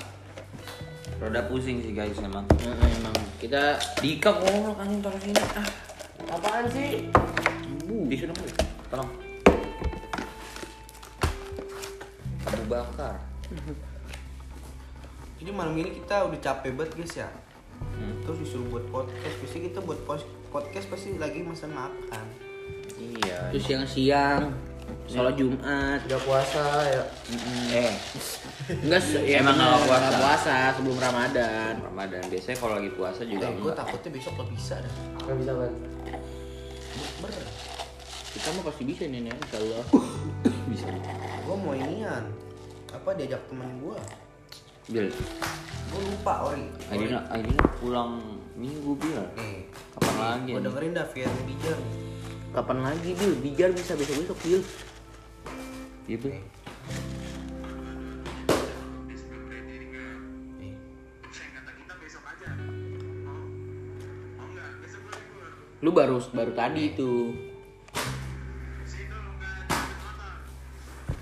Roda 1.19 1.43
pusing 1.51 1.83
sih 1.83 1.91
guys 1.91 2.15
emang. 2.23 2.47
Nah, 2.63 2.87
emang 2.87 3.19
kita 3.43 3.75
Dika 3.99 4.31
ngomong 4.31 4.79
anjing 4.79 5.03
taruh 5.03 5.19
sini. 5.19 5.43
Ah, 5.59 5.67
Apaan 6.39 6.71
sih? 6.71 7.11
di 8.07 8.15
sini 8.15 8.31
dulu. 8.31 8.47
Tolong. 8.87 9.11
Abu 12.47 12.63
bakar. 12.71 13.19
Jadi 15.43 15.51
malam 15.51 15.75
ini 15.75 15.99
kita 15.99 16.31
udah 16.31 16.39
capek 16.39 16.71
banget 16.71 17.03
guys 17.03 17.27
ya. 17.27 17.29
Hmm. 17.83 18.23
Terus 18.23 18.47
disuruh 18.47 18.71
buat 18.71 18.87
podcast. 18.95 19.35
Biasanya 19.43 19.75
kita 19.75 19.81
buat 19.83 19.99
podcast 20.55 20.87
pasti 20.87 21.19
lagi 21.19 21.43
masa 21.43 21.67
makan. 21.67 22.27
Iya. 23.03 23.51
terus 23.51 23.67
siang-siang 23.67 24.55
sholat 25.07 25.35
Jumat. 25.35 26.01
Udah 26.03 26.21
puasa 26.21 26.63
ya 26.85 27.03
Eh, 27.73 27.93
Enggak 28.77 29.03
ya 29.23 29.39
Emang 29.39 29.55
nggak 29.55 29.81
puasa. 29.81 30.03
nggak 30.03 30.19
puasa 30.19 30.55
sebelum 30.75 30.99
Ramadan. 30.99 31.73
Ramadan 31.81 32.23
biasanya 32.27 32.57
kalau 32.57 32.75
lagi 32.77 32.91
puasa 32.91 33.23
juga 33.23 33.47
Eh, 33.47 33.55
gue 33.57 33.73
takutnya 33.73 34.11
besok 34.13 34.33
gak 34.37 34.49
bisa 34.51 34.75
dah. 34.77 34.93
Gak 35.23 35.37
bisa 35.37 35.53
kan? 35.53 35.73
Ber. 37.17 37.31
Kita 38.29 38.49
mah 38.53 38.65
pasti 38.65 38.83
bisa 38.85 39.03
nih, 39.05 39.21
Nen, 39.23 39.33
insyaallah. 39.33 39.85
Bisa. 40.71 40.87
Gue 41.41 41.57
mau 41.57 41.73
inian. 41.73 42.25
Apa 42.91 43.15
diajak 43.15 43.41
temen 43.47 43.81
gue? 43.81 43.97
Bil, 44.87 45.09
Gue 45.87 46.01
lupa 46.05 46.47
Ori. 46.47 46.69
Aidina, 46.87 47.25
Aidina 47.29 47.65
pulang 47.79 48.21
minggu 48.53 48.93
bil. 48.95 49.19
Nih. 49.35 49.65
Kapan 49.95 50.15
lagi? 50.21 50.51
Gue 50.53 50.63
dengerin 50.63 50.93
dah 50.93 51.07
Fian 51.07 51.33
Bijar. 51.43 51.79
Kapan 52.57 52.81
lagi, 52.81 53.13
Bil? 53.13 53.37
Bijar 53.45 53.69
bisa 53.77 53.93
besok-besok, 53.93 54.41
Bil. 54.41 54.65
Iya 56.09 56.17
bil. 56.17 56.41
Lu 65.85 65.93
baru 65.93 66.17
baru 66.33 66.53
tadi 66.57 66.97
itu. 66.97 67.37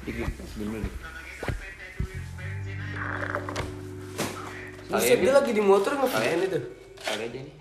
Dik, 0.07 0.15
dik, 0.15 0.31
bil 0.55 0.67
dulu 0.71 0.79
dik. 0.87 0.95
Buset 4.87 5.19
dia 5.19 5.33
lagi 5.35 5.51
di 5.51 5.63
motor 5.65 5.99
ngapain 5.99 6.45
itu? 6.47 6.61
Kali 7.03 7.27
aja 7.27 7.39
nih. 7.43 7.55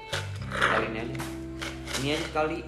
Kali 0.54 0.86
ini 0.94 0.98
aja. 1.02 1.16
Ini 1.98 2.08
aja 2.14 2.26
sekali. 2.30 2.60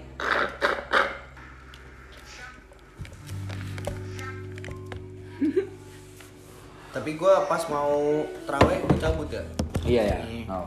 Tapi 7.05 7.21
gue 7.21 7.35
pas 7.45 7.61
mau 7.69 8.25
terawih 8.49 8.81
gue 8.81 8.97
cabut 8.97 9.29
ya. 9.29 9.45
Iya 9.85 10.03
ya. 10.09 10.17
Oh. 10.49 10.65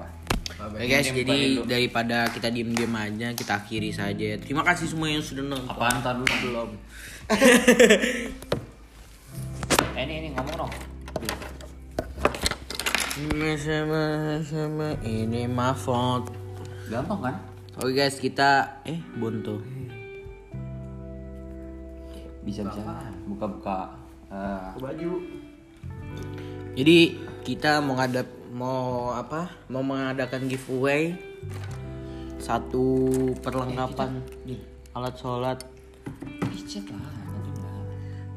Oke 0.70 0.86
guys, 0.86 1.10
jadi 1.10 1.66
daripada 1.66 2.30
kita 2.30 2.54
diem-diem 2.54 2.94
aja, 2.94 3.34
kita 3.34 3.58
akhiri 3.58 3.90
saja. 3.90 4.38
Terima 4.38 4.62
kasih 4.62 4.86
semua 4.86 5.10
yang 5.10 5.18
sudah 5.18 5.42
nonton. 5.42 5.66
Apaan 5.66 5.98
tar 5.98 6.14
dulu? 6.14 6.30
Belum. 6.46 6.70
Eh 9.98 10.06
ini 10.06 10.14
ini 10.22 10.28
ngomong 10.30 10.54
dong. 10.62 10.72
Sama 13.58 14.04
sama 14.46 14.94
ini 15.02 15.50
mafot. 15.50 16.22
Gampang 16.86 17.18
kan? 17.18 17.34
Oke 17.82 17.98
guys, 17.98 18.22
kita 18.22 18.78
eh 18.86 19.02
bonto. 19.18 19.58
Bisa 22.46 22.62
bisa. 22.62 22.78
Buka-buka. 23.26 23.90
eh, 24.30 24.70
baju. 24.78 25.47
Jadi 26.78 27.18
kita 27.42 27.82
mau 27.82 27.98
ngadap 27.98 28.30
mau 28.54 29.10
apa? 29.10 29.50
Mau 29.66 29.82
mengadakan 29.82 30.46
giveaway 30.46 31.10
satu 32.38 33.10
perlengkapan 33.42 34.22
alat 34.94 35.14
sholat. 35.18 35.58
Picet 36.54 36.86
lah. 36.86 37.02
nanti 37.02 37.50
lah. 37.58 37.82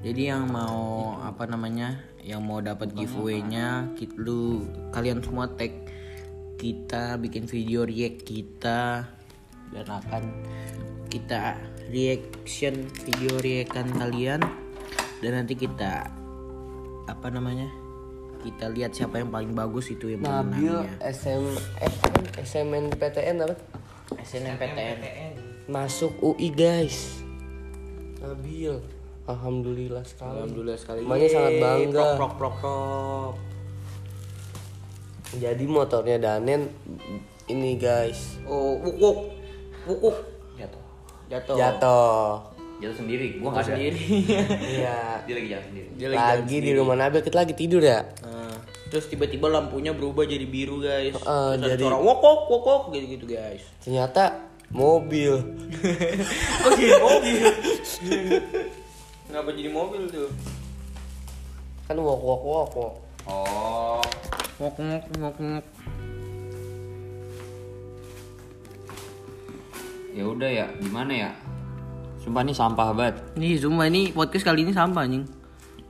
Jadi 0.01 0.21
yang 0.25 0.50
mau 0.50 1.13
apa 1.21 1.45
namanya? 1.45 2.01
Yang 2.25 2.41
mau 2.41 2.57
dapat 2.65 2.98
giveaway-nya, 2.98 3.93
kit- 3.93 4.17
lu 4.17 4.65
kalian 4.89 5.21
semua 5.21 5.45
tag 5.53 5.77
kita 6.57 7.21
bikin 7.21 7.45
video 7.45 7.86
react 7.86 8.25
kita 8.25 9.05
dan 9.69 9.86
akan 9.86 10.24
kita 11.13 11.62
reaction 11.93 12.89
video 13.05 13.38
reactan 13.38 13.86
kalian 13.93 14.41
dan 15.21 15.31
nanti 15.38 15.53
kita 15.53 16.10
apa 17.05 17.27
namanya? 17.29 17.80
Kita 18.41 18.65
lihat 18.74 18.91
siapa 18.98 19.21
yang 19.21 19.29
paling 19.29 19.53
bagus 19.53 19.93
itu 19.93 20.10
yang 20.10 20.25
Nabil. 20.25 20.81
SM 20.98 21.43
SM 21.77 22.15
SMNPTN 22.41 23.36
apa? 23.45 23.55
SNMPTN. 24.17 24.98
Masuk 25.69 26.17
UI 26.19 26.50
guys. 26.50 27.21
Nabil, 28.21 28.81
alhamdulillah 29.29 30.01
sekali. 30.05 30.41
Alhamdulillah 30.41 30.77
sekali. 30.77 31.00
Emaknya 31.05 31.29
sangat 31.29 31.53
bangga. 31.62 32.05
Prok 32.17 32.17
prok 32.17 32.33
prok 32.38 32.55
prok. 32.62 33.33
Jadi 35.31 35.63
motornya 35.63 36.19
Danen 36.19 36.67
ini 37.48 37.79
guys 37.79 38.36
Oh, 38.43 38.75
wuk 38.83 38.95
wuk. 39.00 39.17
Wuk 39.88 40.00
wuk. 40.03 40.17
Jatuh. 40.60 40.83
Jatuh. 41.31 41.55
jatuh. 41.55 42.29
Jatuh 42.81 42.97
sendiri. 42.97 43.38
Gua 43.38 43.53
nggak 43.53 43.61
ada. 43.61 43.71
sendiri. 43.77 44.01
Iya. 44.57 44.97
Dia 45.29 45.33
lagi 45.38 45.47
jatuh 45.47 45.67
sendiri. 45.69 45.88
Dia 45.95 46.07
Lagi 46.09 46.57
di 46.57 46.71
rumah 46.73 46.95
Nabil 46.97 47.21
kita 47.21 47.38
lagi 47.38 47.53
tidur 47.53 47.79
ya. 47.79 48.01
Nah, 48.25 48.57
terus 48.89 49.05
tiba-tiba 49.05 49.47
lampunya 49.47 49.93
berubah 49.93 50.25
jadi 50.25 50.43
biru 50.43 50.81
guys. 50.81 51.13
Heeh, 51.13 51.21
terus 51.21 51.61
ada 51.61 51.67
jadi- 51.71 51.83
suara 51.85 51.97
wok 52.01 52.19
wok 52.19 52.41
wok 52.50 52.63
wok 52.65 52.83
gitu 52.91 53.05
gitu 53.15 53.25
guys. 53.29 53.61
Ternyata 53.79 54.50
mobil. 54.73 55.33
Kok 56.63 56.71
jadi 56.73 56.93
mobil? 56.97 57.43
Kenapa 59.29 59.50
jadi 59.53 59.69
mobil 59.69 60.01
tuh? 60.09 60.29
Kan 61.85 61.95
wok 62.01 62.17
wok 62.19 62.41
wok 62.41 62.69
wok. 62.73 62.93
Oh. 63.29 64.01
Wok 64.57 64.75
wok 64.75 65.05
wok 65.21 65.35
wok. 65.38 65.65
Ya 70.11 70.23
udah 70.25 70.50
ya. 70.50 70.67
Gimana 70.81 71.13
ya? 71.13 71.31
Sumpah 72.22 72.46
ini 72.46 72.54
sampah 72.54 72.94
banget. 72.94 73.16
Nih, 73.34 73.58
cuma 73.58 73.90
ini 73.90 74.13
podcast 74.13 74.46
kali 74.46 74.62
ini 74.62 74.70
sampah 74.70 75.10
anjing. 75.10 75.25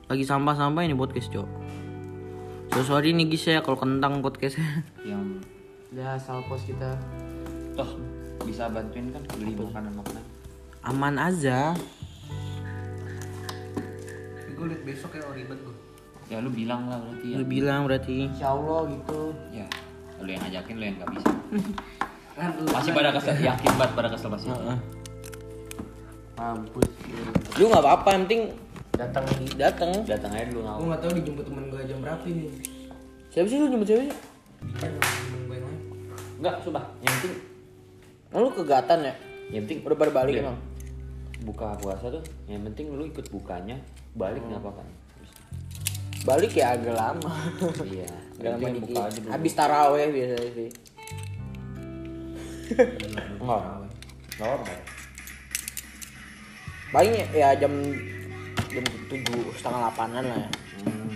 Lagi 0.08 0.24
sampah-sampah 0.24 0.82
ini 0.88 0.96
podcast, 0.96 1.28
Cok. 1.32 1.48
So 2.72 2.80
sorry 2.88 3.12
nih 3.12 3.28
guys 3.28 3.44
ya 3.44 3.60
kalau 3.60 3.76
kentang 3.76 4.24
podcastnya. 4.24 4.64
Yang 5.10 5.44
Ya 5.92 6.16
asal 6.16 6.40
pos 6.48 6.64
kita. 6.64 6.96
toh 7.76 8.00
bisa 8.48 8.72
bantuin 8.72 9.12
kan 9.12 9.20
beli 9.36 9.60
makanan-makanan. 9.60 10.24
Aman 10.88 11.20
aja. 11.20 11.76
Gue 14.56 14.72
liat 14.72 14.88
besok 14.88 15.20
ya 15.20 15.28
ribet 15.36 15.60
gue. 15.60 15.76
Ya 16.32 16.40
lu 16.40 16.48
bilang 16.48 16.88
lah 16.88 17.04
berarti 17.04 17.28
ya. 17.28 17.36
Lu 17.36 17.44
bilang 17.44 17.80
berarti. 17.92 18.18
Insya 18.32 18.56
Allah 18.56 18.88
gitu. 18.88 19.20
Ya. 19.52 19.68
Lu 20.24 20.32
yang 20.32 20.40
ngajakin 20.48 20.76
lu 20.80 20.84
yang 20.88 20.96
nggak 20.96 21.12
bisa. 21.12 21.28
Masih 22.72 22.92
pada 22.96 23.12
kesel, 23.12 23.36
yakin 23.44 23.72
banget 23.76 23.92
pada 23.92 24.10
kesel 24.16 24.32
pasti. 24.32 24.48
Heeh. 24.48 25.01
Mampus. 26.42 26.90
Lu 27.56 27.70
nggak 27.70 27.80
apa-apa, 27.80 28.10
yang 28.12 28.24
penting 28.26 28.42
Datang 28.92 29.26
datang. 29.56 29.90
Datang 30.04 30.32
aja 30.32 30.46
dulu 30.48 30.60
Gue 30.60 30.66
ngawur. 30.68 30.86
gak 30.88 31.00
tau 31.00 31.12
dijemput 31.12 31.44
temen 31.44 31.64
gue 31.68 31.82
jam 31.84 31.98
berapa 32.00 32.24
ini. 32.24 32.46
Siapa 33.30 33.46
sih 33.46 33.58
lu 33.58 33.68
nyebut 33.68 33.88
siapa 33.88 34.02
sih? 34.04 34.14
Lain. 34.76 34.94
Enggak, 36.38 36.56
sumpah. 36.60 36.86
Yang 37.00 37.14
penting 37.16 37.34
Oh, 38.32 38.40
lu 38.40 38.50
kegatan 38.52 39.00
ya? 39.04 39.14
yang 39.50 39.62
penting 39.64 39.80
Udah 39.84 39.98
pada 39.98 40.12
balik 40.14 40.34
Iya. 40.34 40.44
emang. 40.46 40.58
buka 41.42 41.68
puasa 41.76 42.06
tuh 42.08 42.22
yang 42.46 42.62
penting 42.64 42.86
lu 42.90 43.04
ikut 43.04 43.26
bukanya 43.28 43.76
balik 44.14 44.40
nggak 44.42 44.62
apa-apa 44.62 44.86
balik 46.22 46.54
ya 46.54 46.72
agak 46.72 46.94
lama 46.94 47.32
Iya. 47.82 48.08
agak 48.38 48.50
lama 48.52 48.68
dikit 48.70 48.82
buka 48.86 49.02
aja 49.04 49.18
dulu. 49.20 49.32
habis 49.32 49.54
taraweh 49.54 50.08
biasanya 50.08 50.52
sih 50.54 50.70
Enggak. 53.36 53.62
Enggak. 54.38 54.80
Paling 56.92 57.14
ya 57.32 57.56
jam 57.56 57.72
jam 58.68 58.84
tujuh 59.08 59.52
setengah 59.54 59.80
delapanan 59.82 60.24
lah 60.26 60.40
ya 60.40 60.50
Hmm. 60.82 61.14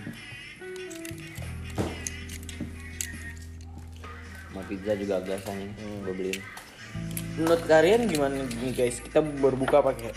Mau 4.52 4.62
pizza 4.64 4.94
juga 4.94 5.18
biasanya 5.20 5.68
gue 6.02 6.14
beliin. 6.14 6.40
menurut 7.36 7.66
kalian 7.66 8.06
gimana 8.06 8.40
nih 8.56 8.72
guys 8.72 9.02
kita 9.02 9.20
berbuka 9.20 9.82
pakai 9.82 10.14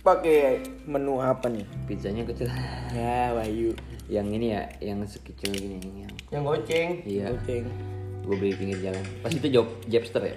pakai 0.00 0.38
menu 0.84 1.18
apa 1.18 1.44
nih 1.46 1.66
Pizzanya 1.84 2.24
kecil. 2.24 2.48
ya 2.90 3.34
Bayu 3.34 3.74
yang 4.06 4.30
ini 4.30 4.54
ya, 4.54 4.64
yang 4.80 5.02
sekecil 5.02 5.50
gini 5.50 5.82
yang 5.82 6.14
Yang 6.30 6.42
goceng. 6.46 6.90
iya. 7.02 7.24
Goceng. 7.28 7.66
Gue 8.22 8.36
beli 8.36 8.54
pinggir 8.54 8.78
jalan. 8.80 9.02
Pas 9.18 9.30
itu 9.30 9.48
job 9.50 9.66
Jepster 9.84 10.22
ya. 10.24 10.36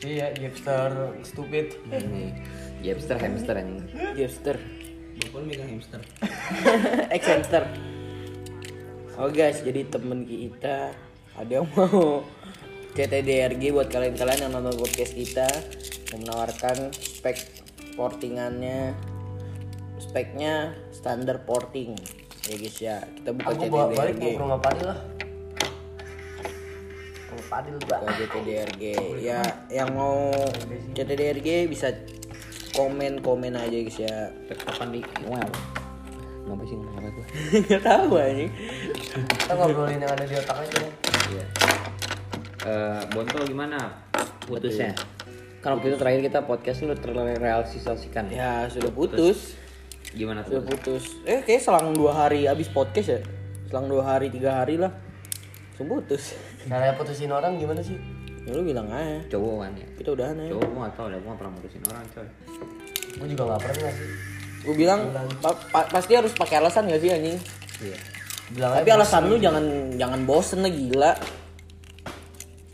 Iya, 0.00 0.32
hipster 0.36 1.12
stupid. 1.22 1.76
Ini 1.92 2.32
Jepster 2.80 3.20
hamster 3.20 3.54
ini. 3.60 3.84
Jester 4.16 4.56
Bapak 5.20 5.44
megang 5.44 5.68
hamster. 5.68 6.00
ex 7.14 7.22
hamster 7.28 7.68
oh 9.20 9.28
guys 9.28 9.60
jadi 9.60 9.84
temen 9.84 10.24
kita 10.24 10.96
ada 11.36 11.52
yang 11.52 11.68
mau 11.76 12.24
CTDRG 12.96 13.70
buat 13.70 13.92
kalian-kalian 13.92 14.48
yang 14.48 14.52
nonton 14.56 14.80
podcast 14.80 15.12
kita 15.12 15.48
menawarkan 16.16 16.88
spek 16.96 17.36
portingannya 17.94 18.96
speknya 20.00 20.72
standar 20.90 21.44
porting 21.44 21.92
ya 22.48 22.54
guys 22.56 22.76
ya 22.80 22.96
kita 23.20 23.30
buka 23.36 23.52
Aku 23.52 23.62
bawa 23.68 23.86
balik 23.92 24.16
mau 24.16 24.32
ke 24.32 24.40
rumah 24.40 24.60
Padil 24.64 24.86
lah. 24.88 24.98
Rumah 27.50 27.66
Padil 27.66 27.74
buka 27.82 27.98
CTDRG 28.14 28.82
ya 29.26 29.42
yang 29.74 29.90
mau 29.90 30.30
CTDRG 30.94 31.66
bisa 31.66 31.90
komen 32.78 33.18
komen 33.26 33.58
aja 33.58 33.74
guys 33.74 33.98
ya 33.98 34.30
Kapan 34.54 34.94
di 34.94 35.02
wow. 35.26 35.50
Ngapa 36.46 36.62
sih 36.62 36.78
ngomong 36.78 36.94
apa 36.94 37.08
gue? 37.10 37.26
nggak 37.66 37.82
tahu 37.82 38.10
anjing 38.22 38.50
Kita 39.34 39.52
ngobrolin 39.58 39.98
yang 39.98 40.12
ada 40.14 40.24
di 40.24 40.34
otak 40.38 40.56
aja. 40.62 40.78
Iya. 41.30 41.44
Eh, 42.70 43.00
Bonto 43.10 43.42
gimana? 43.42 43.98
Putusnya. 44.46 44.94
Kalau 45.58 45.82
kita 45.82 45.98
terakhir 45.98 46.30
kita 46.30 46.46
podcast 46.46 46.86
lu 46.86 46.94
terrealisasikan 46.94 48.30
ya. 48.30 48.38
ya 48.38 48.52
sudah 48.70 48.94
putus 48.94 49.58
Gimana 50.14 50.46
Sudah 50.46 50.62
tuh? 50.62 50.70
putus. 50.70 51.18
Eh 51.26 51.42
kayak 51.42 51.66
selang 51.66 51.98
dua 51.98 52.14
hari 52.14 52.46
abis 52.46 52.70
podcast 52.70 53.08
ya. 53.10 53.20
Selang 53.66 53.90
dua 53.90 54.06
hari 54.06 54.30
tiga 54.30 54.62
hari 54.62 54.78
lah. 54.78 55.09
Langsung 55.80 55.96
putus. 55.96 56.36
Caranya 56.68 56.92
putusin 56.92 57.32
orang 57.32 57.56
gimana 57.56 57.80
sih? 57.80 57.96
Ya 58.44 58.52
lu 58.52 58.68
bilang 58.68 58.84
aja. 58.92 59.16
Cowok 59.32 59.64
kan 59.64 59.72
ya. 59.72 59.88
Kita 59.96 60.08
udahan 60.12 60.36
aja. 60.36 60.52
Cowok 60.52 60.68
gua 60.68 60.80
gak 60.84 60.92
tau 60.92 61.06
gua 61.08 61.16
gak 61.24 61.38
pernah 61.40 61.52
mutusin 61.56 61.80
orang 61.88 62.04
coy. 62.12 62.26
Gue 63.16 63.26
juga 63.32 63.42
gak 63.48 63.60
pernah 63.64 63.92
sih. 63.96 64.08
Gue 64.60 64.74
bilang 64.76 65.00
pa- 65.40 65.56
pa- 65.72 65.88
pasti 65.88 66.12
harus 66.12 66.36
pakai 66.36 66.60
alasan 66.60 66.84
gak 66.84 67.00
sih 67.00 67.08
anjing? 67.08 67.40
Iya. 67.80 67.98
Bilang 68.52 68.70
Tapi 68.76 68.90
alasan 68.92 69.22
lu 69.24 69.36
jangan 69.40 69.64
jangan 69.96 70.20
bosen 70.28 70.60
lah 70.60 70.68
gila. 70.68 71.12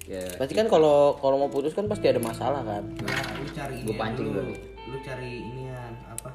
Ya, 0.06 0.22
Pasti 0.34 0.54
kan 0.54 0.66
kalau 0.66 1.14
kalau 1.22 1.36
mau 1.38 1.50
putus 1.50 1.78
kan 1.78 1.86
pasti 1.86 2.10
ada 2.10 2.18
masalah 2.18 2.66
kan. 2.66 2.82
Nah, 3.06 3.22
lu 3.38 3.46
cari 3.54 3.74
Gua 3.86 3.94
ini 3.94 4.00
pancing 4.02 4.26
dulu. 4.26 4.42
dulu. 4.42 4.54
Lu 4.90 4.96
cari 4.98 5.30
inian 5.46 5.92
apa? 6.10 6.30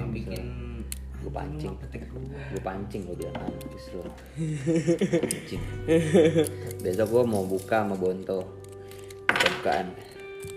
Yang 0.00 0.08
bikin 0.16 0.42
Gua 1.20 1.32
pancing. 1.36 1.74
Gue 2.50 2.62
pancing 2.64 3.02
lo 3.04 3.12
biar 3.12 3.32
mampus 3.36 3.84
lo. 3.92 4.08
Pancing. 5.20 5.62
Besok 6.80 7.06
gua 7.12 7.22
mau 7.28 7.44
buka 7.44 7.84
sama 7.84 7.94
Bonto. 7.96 8.48
Buka 9.28 9.48
bukaan. 9.60 9.86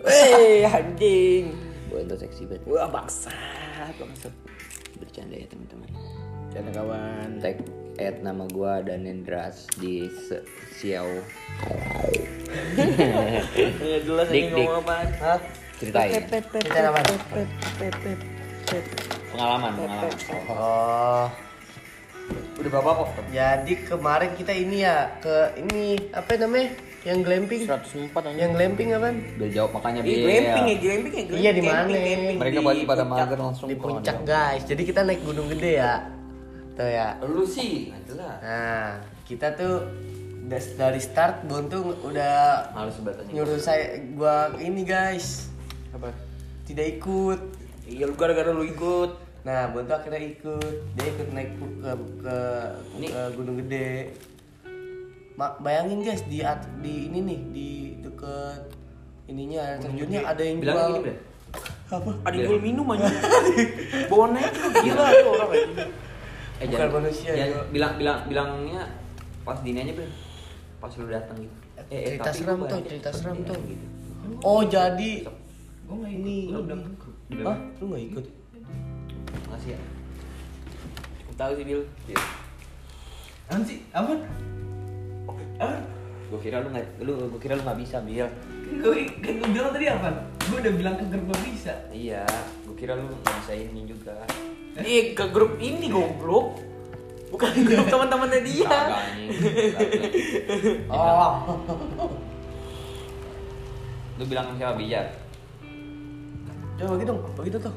Weh 0.07 0.63
anjing. 0.63 1.51
Bonto 1.91 2.15
seksi 2.15 2.47
banget. 2.47 2.63
Wah 2.67 2.87
bangsat 2.87 3.93
bangsat. 3.99 4.33
Bercanda 4.99 5.35
ya 5.35 5.47
teman-teman. 5.51 5.89
Jangan 6.55 6.71
kawan. 6.71 7.29
Tag 7.43 7.57
add 7.99 8.23
nama 8.23 8.47
gua 8.49 8.79
dan 8.81 9.03
Nendras 9.03 9.67
di 9.77 10.07
Xiao. 10.79 11.09
Ya 13.83 13.99
jelas 14.07 14.27
Dik, 14.31 14.49
dik. 14.55 14.67
Ceritain. 15.77 16.23
Kita 16.25 16.89
apa? 16.89 17.01
Pengalaman, 19.33 19.71
pengalaman. 19.73 20.13
Oh. 20.45 21.25
Udah 22.53 22.69
berapa 22.69 22.91
kok? 23.01 23.07
Jadi 23.33 23.73
kemarin 23.83 24.31
kita 24.37 24.53
ini 24.53 24.85
ya 24.85 25.09
ke 25.19 25.57
ini 25.59 25.97
apa 26.13 26.37
namanya? 26.37 26.69
Yang 27.03 27.19
glamping. 27.27 27.61
104 27.67 28.15
anjing. 28.15 28.39
Yang 28.39 28.51
glamping 28.55 28.87
apa? 28.95 29.09
Udah 29.11 29.49
jawab 29.51 29.71
makanya 29.75 30.01
Bil. 30.05 30.23
glamping 30.23 30.65
ya, 30.69 30.77
glamping 30.79 31.13
ya, 31.13 31.23
Iya, 31.35 31.51
di 31.51 31.61
glamping, 31.65 31.99
mana? 31.99 32.39
Mereka 32.39 32.59
pasti 32.63 32.85
pada 32.87 33.03
mager 33.03 33.39
langsung 33.41 33.67
Di 33.67 33.75
puncak 33.75 34.17
guys. 34.23 34.63
Jadi 34.63 34.81
kita 34.87 35.03
naik 35.03 35.21
gunung 35.27 35.51
gede 35.51 35.71
ya. 35.83 35.93
Tuh 36.79 36.87
ya. 36.87 37.07
Lu 37.27 37.43
sih, 37.43 37.91
jelas. 38.07 38.39
Nah, 38.39 39.03
kita 39.27 39.51
tuh 39.57 39.83
dari 40.77 41.01
start 41.01 41.43
Bontung 41.49 41.91
udah 42.05 42.69
anjing. 42.71 43.31
nyuruh 43.31 43.57
saya 43.57 43.95
gua 44.13 44.51
ini 44.59 44.83
guys 44.83 45.47
Apa? 45.95 46.11
tidak 46.63 46.99
ikut. 46.99 47.39
Iya 47.83 48.07
lu 48.07 48.15
gara-gara 48.15 48.51
lu 48.55 48.63
ikut. 48.63 49.22
Nah, 49.43 49.67
Bonto 49.69 49.91
akhirnya 49.91 50.21
ikut. 50.23 50.75
Dia 50.93 51.05
ikut 51.09 51.27
naik 51.29 51.49
ku- 51.57 51.77
ke 51.77 51.91
ke, 52.17 52.37
ke 53.03 53.21
Gunung 53.35 53.59
Gede. 53.59 54.15
Ma- 55.33 55.57
bayangin 55.57 55.99
guys 55.99 56.23
di 56.23 56.39
at- 56.39 56.69
di 56.79 57.09
ini 57.09 57.19
nih 57.19 57.39
di 57.49 57.69
deket 57.99 58.69
ininya 59.25 59.59
air 59.65 59.77
terjunnya 59.81 60.21
ada 60.21 60.41
yang 60.41 60.57
Bilang 60.59 60.75
jual 60.77 60.91
gini, 60.93 61.03
Bil. 61.03 61.17
apa? 61.89 62.11
Ada 62.21 62.33
yang 62.33 62.45
jual 62.45 62.61
minum 62.61 62.85
aja. 62.87 63.05
Bonek 64.11 64.45
gila 64.77 65.05
tuh 65.09 65.29
orang 65.31 65.49
anjing. 65.49 65.73
Eh, 65.73 65.89
Bukan 66.61 66.69
jangan- 66.69 66.93
manusia, 66.93 67.31
jangan- 67.33 67.49
Jo. 67.49 67.71
bilang 67.71 67.93
bilang 67.97 68.17
bilangnya 68.25 68.81
pas 69.41 69.57
dini 69.59 69.79
aja 69.81 69.93
Bil. 69.93 70.11
Pas 70.77 70.91
lu 70.93 71.05
datang 71.09 71.37
gitu. 71.39 71.55
Eh, 71.73 71.81
eh, 71.89 72.01
cerita 72.05 72.23
tapi 72.23 72.37
seram 72.37 72.59
tuh, 72.61 72.79
cerita 72.85 73.09
seram 73.09 73.37
tuh. 73.41 73.57
Gitu. 73.59 73.85
Oh, 74.39 74.61
jadi 74.63 75.11
Gua 75.83 75.95
nggak 75.97 76.13
ini 76.13 76.35
ikut. 76.45 76.53
Lu 76.53 76.79
ini. 77.27 77.33
udah 77.33 77.47
Hah? 77.49 77.57
Lu 77.81 77.85
gak 77.89 78.03
ikut? 78.05 78.25
Makasih 79.49 79.75
ya. 79.75 79.79
Tahu 81.33 81.51
sih 81.57 81.65
Bil. 81.65 81.81
Apaan 83.49 83.61
sih? 83.65 83.81
Apa? 83.89 84.13
Apa? 85.57 85.75
Gua 86.29 86.39
kira 86.41 86.65
lu 86.65 86.69
nggak 86.73 86.87
lu 87.05 87.13
gua 87.29 87.39
kira 87.41 87.53
lu 87.57 87.63
nggak 87.65 87.79
bisa, 87.81 88.01
Bil. 88.05 88.25
Gue 88.73 89.05
kan 89.21 89.33
gue 89.37 89.49
bilang 89.53 89.69
tadi 89.73 89.85
apa? 89.89 90.09
Gue 90.49 90.57
udah 90.61 90.73
bilang 90.73 90.95
ke 90.97 91.05
grup 91.09 91.25
gua 91.29 91.39
bisa. 91.45 91.73
Iya, 91.93 92.25
gua 92.65 92.75
kira 92.77 92.93
lu 92.97 93.05
bisa 93.21 93.53
ini 93.53 93.85
juga. 93.85 94.17
Ih, 94.81 95.13
ke 95.13 95.25
grup 95.29 95.61
ini 95.61 95.89
goblok. 95.89 96.57
Bukan 97.33 97.49
grup 97.65 97.89
teman-temannya 97.89 98.41
dia. 98.45 98.69
Kagak 98.69 99.01
anjing. 99.09 99.29
Oh. 100.93 101.33
Lu 104.21 104.23
bilang 104.29 104.53
sama 104.53 104.57
siapa 104.61 104.77
bijar? 104.77 105.05
Coba 106.77 106.97
bagi 106.97 107.05
dong, 107.09 107.19
begitu 107.33 107.57
tuh. 107.57 107.73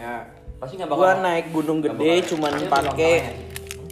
Ya, 0.00 0.24
Pasti 0.56 0.74
nggak 0.76 0.88
gua 0.88 1.12
bakal. 1.12 1.20
naik 1.20 1.46
gunung 1.52 1.78
gede 1.80 1.92
bakal- 2.16 2.28
cuman 2.30 2.52
pakai 2.66 3.14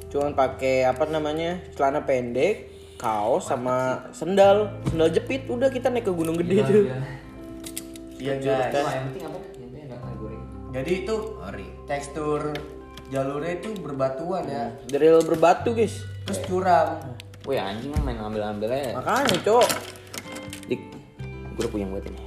cuman 0.09 0.31
pakai 0.33 0.77
apa 0.85 1.05
namanya? 1.05 1.61
celana 1.77 2.01
pendek, 2.03 2.55
kaos 2.97 3.45
sama 3.45 4.09
sendal. 4.11 4.73
Sendal 4.89 5.13
jepit 5.13 5.45
udah 5.45 5.69
kita 5.69 5.93
naik 5.93 6.05
ke 6.05 6.13
gunung 6.13 6.33
gede 6.35 6.61
Gimana, 6.61 6.73
tuh. 6.73 6.85
Iya 8.19 8.35
guys. 8.35 8.73
yang 8.75 9.05
penting 9.07 9.25
apa? 9.25 9.39
Yang 9.39 9.69
penting 9.69 9.83
ada 9.85 9.97
kategori. 10.01 10.37
Jadi 10.69 10.93
itu 10.99 11.17
tekstur 11.85 12.41
jalurnya 13.09 13.53
itu 13.55 13.69
berbatuan 13.79 14.43
ya. 14.45 14.65
Drill 14.85 15.21
berbatu, 15.25 15.73
guys. 15.73 16.05
Terus 16.25 16.41
curam. 16.45 16.89
Wih 17.45 17.57
anjing 17.57 17.93
main 18.01 18.17
ngambil-ngambil 18.17 18.69
aja. 18.71 18.93
Makanya, 18.97 19.37
Cok. 19.41 19.69
Dik, 20.69 20.81
gue 21.57 21.61
udah 21.65 21.71
punya 21.73 21.87
buat 21.89 22.05
ini. 22.05 22.21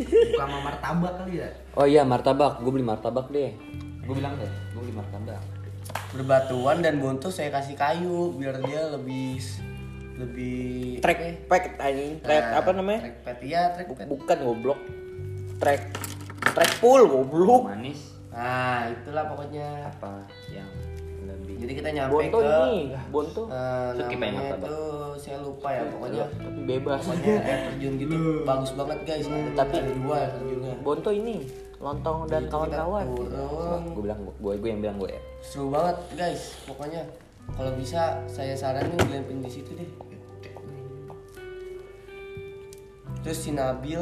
Buka 0.00 0.40
sama 0.40 0.58
martabak 0.64 1.12
kali 1.20 1.44
ya. 1.44 1.48
Oh 1.72 1.88
iya 1.88 2.04
martabak, 2.04 2.60
gue 2.60 2.68
beli 2.68 2.84
martabak 2.84 3.32
deh. 3.32 3.56
Gue 4.04 4.14
bilang 4.20 4.36
deh, 4.36 4.52
gue 4.76 4.80
beli 4.84 4.92
martabak. 4.92 5.40
Berbatuan 6.12 6.84
dan 6.84 7.00
bonto 7.00 7.32
saya 7.32 7.48
kasih 7.48 7.72
kayu 7.72 8.36
biar 8.36 8.60
dia 8.60 8.92
lebih 8.92 9.40
lebih 10.20 11.00
Track 11.00 11.18
eh, 11.24 11.34
pack 11.48 11.64
anjing. 11.80 12.20
Track 12.20 12.44
nah, 12.44 12.60
apa 12.60 12.70
namanya? 12.76 13.00
Trackpad 13.08 13.38
iya, 13.40 13.62
trackpad. 13.72 14.04
Bukan 14.04 14.38
goblok. 14.44 14.80
Track 15.56 15.82
track 16.52 16.72
pull 16.84 17.08
goblok. 17.08 17.72
Manis 17.72 18.12
Nah, 18.32 18.88
itulah 18.88 19.28
pokoknya. 19.28 19.92
apa 19.92 20.24
yang? 20.48 20.91
Jadi 21.62 21.72
kita 21.72 21.88
nyampe 21.92 22.12
Bonto 22.12 22.38
ke 22.38 22.50
ini, 22.66 22.80
Bonto. 23.08 23.42
eh, 23.46 23.90
Skip 23.94 24.18
aja 24.18 24.30
namanya 24.34 24.50
itu 24.58 24.78
saya 25.14 25.36
lupa 25.38 25.68
ya 25.70 25.82
pokoknya. 25.86 26.24
Tapi 26.26 26.60
bebas. 26.66 27.00
Pokoknya 27.00 27.34
air 27.38 27.60
terjun 27.70 27.92
gitu 27.96 28.16
bagus 28.42 28.70
banget 28.74 28.98
guys. 29.06 29.26
Ada, 29.26 29.50
Tapi 29.54 29.74
ada 29.78 29.92
dua 29.94 30.14
air 30.18 30.30
terjunnya. 30.34 30.74
Bonto 30.82 31.10
ini 31.10 31.36
lontong 31.78 32.30
dan 32.30 32.46
kawan-kawan 32.46 33.06
Gue 33.10 33.26
bilang 34.00 34.22
gue 34.22 34.52
gue 34.54 34.68
yang 34.70 34.78
bilang 34.78 34.96
gue 34.98 35.10
ya. 35.10 35.22
seru 35.42 35.66
banget 35.66 35.98
guys 36.14 36.54
pokoknya 36.62 37.02
kalau 37.58 37.74
bisa 37.74 38.22
saya 38.30 38.54
saranin 38.54 38.94
glamping 39.02 39.42
di 39.42 39.50
situ 39.50 39.74
deh 39.74 39.90
terus 43.18 43.38
si 43.38 43.50
Nabil 43.50 43.98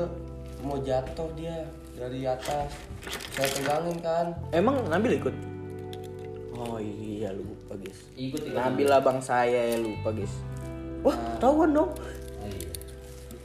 mau 0.61 0.77
jatuh 0.77 1.33
dia 1.33 1.64
dari 1.96 2.25
atas 2.25 2.68
saya 3.33 3.49
pegangin 3.49 3.96
kan 4.01 4.27
emang 4.53 4.77
Nabil 4.85 5.16
ikut 5.16 5.33
oh 6.61 6.77
iya 6.77 7.33
lupa 7.33 7.73
guys 7.75 8.05
Ikut. 8.14 8.53
Nabil 8.53 8.85
abang 8.87 9.16
saya 9.18 9.61
ya 9.66 9.79
lupa 9.79 10.12
guys 10.12 10.35
wah 11.01 11.16
tahuan 11.40 11.73
dong 11.73 11.90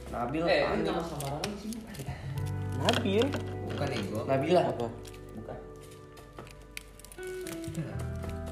Nabil 0.06 0.44
Eh, 0.44 0.62
panik. 0.62 0.76
ini 0.76 0.86
nama 0.86 1.02
samaran 1.02 1.52
sih. 1.58 1.72
Nabil 2.76 3.24
Bukan 3.66 3.88
ego. 3.90 4.18
Nabila 4.24 4.60
apa 4.64 4.86
Bukan. 5.34 5.58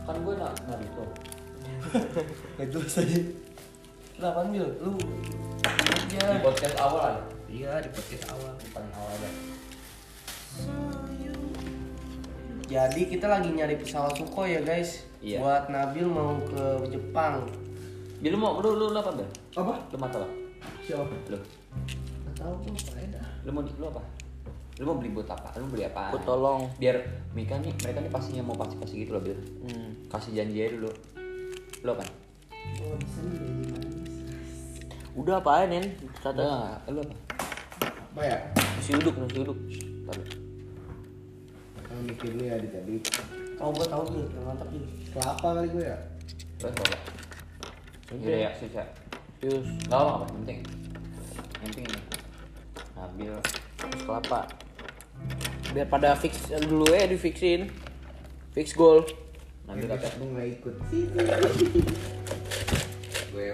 Kan 0.04 0.16
gue 0.18 0.34
nak 0.36 0.52
Naruto. 0.66 1.04
Gak 2.58 2.68
jelas 2.68 2.94
aja 2.98 3.20
Kenapa 4.14 4.40
Bil? 4.46 4.68
Lu 4.78 4.92
Di 6.04 6.16
aja 6.18 6.36
podcast 6.38 6.76
awal. 6.76 7.12
Iya 7.48 7.80
di 7.80 7.88
podcast 7.88 8.24
awal. 8.28 8.52
Paling 8.70 8.92
awal 8.92 9.12
ada. 9.14 9.30
Jadi 12.74 13.06
kita 13.06 13.30
lagi 13.30 13.54
nyari 13.54 13.78
pesawat 13.78 14.18
Sukhoi 14.18 14.58
ya 14.58 14.60
guys 14.66 15.06
Iya. 15.22 15.38
Buat 15.38 15.70
Nabil 15.70 16.10
mau 16.10 16.34
ke 16.42 16.90
Jepang 16.90 17.46
Bil 18.18 18.34
lu 18.34 18.38
mau 18.42 18.58
lu 18.58 18.74
lu, 18.74 18.90
lu 18.90 18.98
apa 18.98 19.14
Bil? 19.14 19.28
Apa? 19.54 19.78
Lu 19.94 19.96
mau 20.02 20.10
apa? 20.10 20.26
Siapa? 20.82 21.06
Lu. 21.30 21.38
Gak 21.38 22.34
tahu 22.34 22.52
gue 22.66 23.04
dah. 23.14 23.26
Lu 23.46 23.50
mau 23.54 23.62
lu 23.62 23.86
apa? 23.86 24.02
Lu 24.82 24.90
mau 24.90 24.96
beli 24.98 25.14
buat 25.14 25.30
apa? 25.30 25.54
Lu 25.54 25.70
beli 25.70 25.86
apa? 25.86 26.10
Aku 26.10 26.18
tolong. 26.26 26.66
Biar 26.82 26.98
mereka 27.30 27.62
nih 27.62 27.70
mereka 27.78 28.02
nih 28.02 28.10
pastinya 28.10 28.42
mau 28.42 28.58
pasti 28.58 28.74
pasti 28.82 29.06
gitu 29.06 29.14
loh 29.14 29.22
Bil. 29.22 29.38
hmm. 29.38 30.10
Kasih 30.10 30.34
janji 30.34 30.66
aja 30.66 30.74
dulu. 30.74 30.90
Lu 31.86 31.90
apa? 31.94 32.04
udah 35.14 35.38
apaan 35.38 35.70
Nen 35.70 35.94
kata 36.18 36.42
Nah, 36.42 36.74
lu 36.90 36.98
apa? 37.06 37.14
Apa 37.86 38.22
ya? 38.26 38.38
nasi 38.74 38.98
uduk 38.98 39.14
nasi 39.14 39.46
uduk 39.46 39.58
Taruh. 40.10 40.43
Kalau 41.94 42.10
mikir 42.10 42.34
dulu 42.34 42.42
ya 42.42 42.58
di 42.58 42.68
tadi. 42.74 42.98
Oh 43.62 43.70
gue 43.70 43.86
tau 43.86 44.02
Bil, 44.10 44.26
yang 44.26 44.50
mantap 44.50 44.66
Bil 44.66 44.82
Kelapa 45.14 45.62
kali 45.62 45.70
gue 45.70 45.84
ya. 45.86 45.98
Terus? 46.58 46.74
Udah 48.10 48.34
ya, 48.34 48.50
susah. 48.58 48.82
Yus 49.38 49.62
Gak 49.86 49.94
apa 49.94 50.26
penting. 50.26 50.58
Penting 51.62 51.86
ini. 51.86 52.02
Terus 53.78 54.02
kelapa 54.10 54.50
biar 55.70 55.86
pada 55.86 56.18
fix 56.18 56.50
dulu 56.66 56.90
ya 56.90 57.06
di 57.06 57.14
fixin 57.14 57.70
fix 58.50 58.74
goal 58.74 59.06
Nabil 59.70 59.86
kata. 59.86 60.18
Gue 60.18 60.34
nggak 60.34 60.48
ikut. 60.58 60.74
gue 63.30 63.46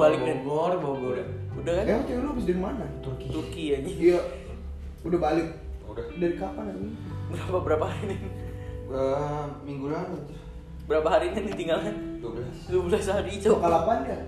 balik 0.00 0.20
Nen 0.24 0.40
Bogor, 0.42 0.72
Bogor 0.80 1.16
udah 1.60 1.72
kan 1.76 1.84
Emang 1.84 2.04
cewek 2.08 2.22
lu 2.24 2.28
habis 2.32 2.46
dari 2.48 2.60
mana? 2.60 2.84
Turki 3.04 3.26
Turki 3.28 3.62
aja 3.76 3.84
Iya. 3.84 4.20
Udah 5.04 5.18
balik. 5.20 5.48
Udah. 5.84 6.04
Dari 6.16 6.34
kapan 6.40 6.64
ini? 6.72 6.92
berapa 7.30 7.58
berapa 7.60 7.84
hari 7.86 8.04
Nen 8.16 8.22
Uh, 8.90 9.46
minggu 9.62 9.86
lalu 9.86 10.18
berapa 10.90 11.06
hari 11.06 11.30
Nen 11.30 11.46
ditinggalkan 11.46 12.18
12. 12.18 12.74
12 12.90 12.90
hari 13.06 13.38
Itu 13.38 13.54
cok 13.54 13.60
kalapan 13.62 13.98
ya? 14.02 14.18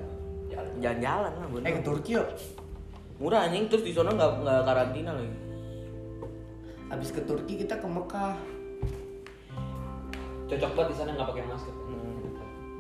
jalan-jalan 0.79 1.33
lah 1.35 1.47
bener 1.51 1.67
Eh 1.67 1.73
ke 1.79 1.83
Turki 1.83 2.11
yuk 2.15 2.29
murah 3.19 3.47
anjing 3.47 3.67
terus 3.67 3.83
di 3.83 3.91
sana 3.91 4.15
nggak 4.15 4.31
nggak 4.39 4.61
karantina 4.63 5.11
lagi 5.15 5.35
Abis 6.91 7.11
ke 7.11 7.23
Turki 7.27 7.59
kita 7.59 7.79
ke 7.79 7.87
Mekah 7.91 8.35
Cocok 10.47 10.71
banget 10.77 10.89
di 10.93 10.97
sana 11.01 11.11
nggak 11.17 11.29
pakai 11.33 11.45
masker. 11.49 11.75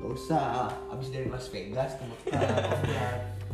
Gak 0.02 0.10
usah. 0.10 0.66
Abis 0.90 1.14
dari 1.14 1.30
Las 1.30 1.46
Vegas 1.54 1.94
ke 1.94 2.02
Mekah. 2.02 2.42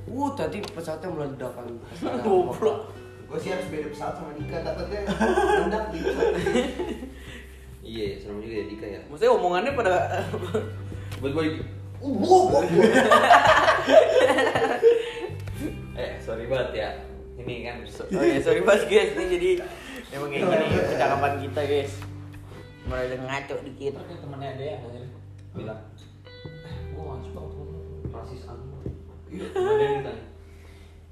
Uh 0.09 0.33
tadi 0.33 0.65
pesawatnya 0.65 1.13
meledak 1.13 1.53
kan 1.53 1.69
goblok 2.25 2.89
Gue 3.29 3.37
sih 3.37 3.53
harus 3.53 3.69
beda 3.69 3.93
pesawat 3.93 4.17
sama 4.17 4.33
Dika. 4.33 4.65
Takutnya 4.65 5.05
meledak 5.61 5.85
pesawat. 5.93 6.33
Iya, 7.85 8.17
serem 8.17 8.41
juga 8.41 8.57
ya 8.57 8.65
Dika 8.65 8.87
ya. 8.89 9.01
maksudnya 9.13 9.33
omongannya 9.37 9.73
pada 9.77 9.93
Buat 11.21 11.33
gue 11.37 11.45
Uh, 11.99 12.63
Eh, 15.99 16.13
sorry 16.23 16.47
banget 16.47 16.71
ya. 16.79 16.89
Ini 17.37 17.55
kan 17.67 17.77
oh 18.15 18.23
ya 18.23 18.39
sorry 18.39 18.63
banget 18.63 18.87
guys 18.87 19.11
ini 19.15 19.25
jadi 19.35 19.51
emang 20.11 20.31
kayak 20.31 20.47
gini 20.47 20.79
percakapan 20.79 21.33
kita 21.43 21.61
guys 21.67 21.93
mulai 22.87 23.15
ngaco 23.15 23.55
dikit 23.63 23.93
kayak 23.95 24.21
temennya 24.23 24.49
ada 24.55 24.63
yang 24.65 24.79
akhirnya 24.81 25.11
bilang 25.55 25.81
aku 28.49 28.65
iya 29.29 29.47
dia 29.53 29.89
ditanya 30.01 30.25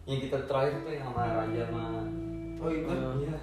yang 0.07 0.21
kita 0.23 0.39
terakhir 0.47 0.73
tuh 0.87 0.93
yang 0.95 1.05
sama 1.11 1.23
Raja 1.27 1.63
sama 1.67 1.85
Oh 2.57 2.73
itu. 2.73 2.89
iya. 3.21 3.37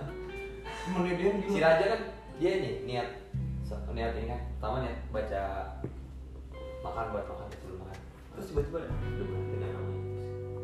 Temennya 0.83 1.13
dia 1.21 1.29
si 1.45 1.59
Raja 1.61 1.85
kan 1.85 2.01
dia 2.41 2.51
nih 2.57 2.73
niat. 2.89 3.09
Niat 3.93 4.11
ini 4.17 4.25
kan 4.25 4.41
pertama 4.57 4.75
niat 4.81 4.97
baca 5.13 5.41
makan 6.81 7.05
buat 7.13 7.25
makan 7.29 7.45
sebelum 7.53 7.77
makan. 7.85 7.97
Terus 8.33 8.45
tiba-tiba 8.49 8.77
ada 8.81 8.93
berhenti 9.21 9.55
dah 9.61 9.69
namanya. 9.69 10.01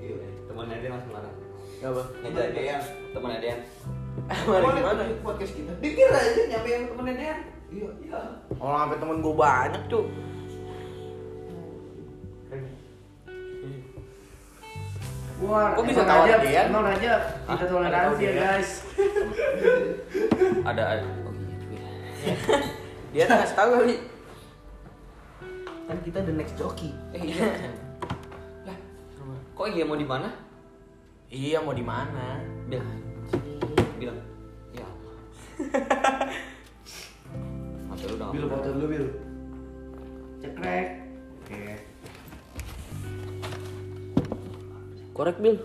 Iya. 0.02 0.16
Temennya 0.50 0.76
dia 0.82 0.90
langsung 0.90 1.14
marah. 1.14 1.34
Apa? 1.80 2.02
Ngejar 2.26 2.48
Dean. 2.52 2.82
temennya 3.14 3.40
dia 3.40 3.56
Mari 4.30 4.66
gimana 4.76 5.02
podcast 5.24 5.54
kita? 5.56 5.72
Dikira 5.80 6.18
aja 6.18 6.42
nyampe 6.50 6.70
yang 6.74 6.84
temennya 6.90 7.16
dia. 7.16 7.36
Iya. 7.70 7.90
iya. 8.02 8.20
Orang 8.58 8.80
sampai 8.82 8.98
temen 8.98 9.18
gue 9.22 9.36
banyak 9.38 9.84
tuh 9.88 10.06
Wah, 15.40 15.72
Kok 15.72 15.86
bisa 15.88 16.04
tahu 16.04 16.28
dia? 16.44 16.68
Emang 16.68 16.84
Raja 16.84 17.12
kita 17.48 17.66
toleransi 17.66 18.20
ya 18.20 18.32
dia? 18.32 18.42
guys. 18.44 18.72
Ada 20.68 20.84
ada. 20.84 21.04
Oh 21.24 21.32
iya 21.32 21.56
dia 23.16 23.24
ngasih 23.26 23.56
tahu 23.56 23.70
kali 23.80 23.96
Kan 25.88 25.98
kita 26.04 26.20
the 26.22 26.34
next 26.36 26.60
jockey. 26.60 26.92
eh 27.16 27.24
iya. 27.24 27.56
Lah 28.68 28.78
kok 29.56 29.68
iya 29.72 29.88
mau 29.88 29.96
di 29.96 30.04
mana? 30.04 30.28
Iya 31.32 31.64
mau 31.64 31.72
di 31.72 31.86
mana? 31.88 32.44
Bilang 32.68 33.00
bilang. 33.96 34.20
Ya 34.76 34.86
mata 37.88 38.04
lu 38.04 38.16
udah 38.20 38.28
Bil 38.36 38.46
foto 38.52 38.70
dulu 38.76 38.86
Bil. 38.92 39.06
Cekrek 40.40 40.99
korek 45.20 45.36
bil 45.44 45.56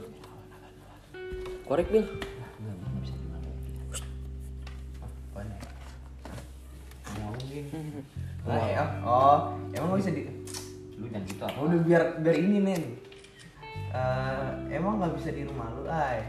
korek 1.70 1.86
bil 1.94 2.02
Lah 8.44 8.60
ya. 8.68 8.84
Oh, 9.06 9.56
emang 9.72 9.96
gak 9.96 10.04
bisa 10.04 10.10
di 10.12 10.28
lu 11.00 11.06
jangan 11.08 11.24
gitu 11.24 11.42
apa 11.48 11.56
Oh, 11.56 11.64
udah 11.70 11.80
biar 11.80 12.02
biar 12.20 12.36
ini 12.36 12.58
nen. 12.60 12.82
Eh, 13.94 14.48
emang 14.74 15.00
nggak 15.00 15.16
bisa 15.16 15.32
di 15.32 15.48
rumah 15.48 15.72
lu, 15.72 15.88
ay. 15.88 16.28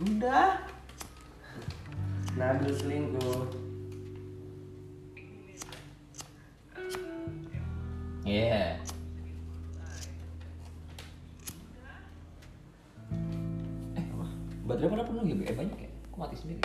Udah. 0.00 0.62
Nabil 2.38 2.72
selingkuh 2.72 3.50
iya 8.22 8.78
baterai 14.70 14.88
pada 14.88 15.04
penuh 15.04 15.22
ya 15.24 15.34
eh 15.42 15.54
banyak 15.54 15.78
ya 15.78 15.88
kok 15.90 16.16
mati 16.16 16.36
sendiri 16.36 16.60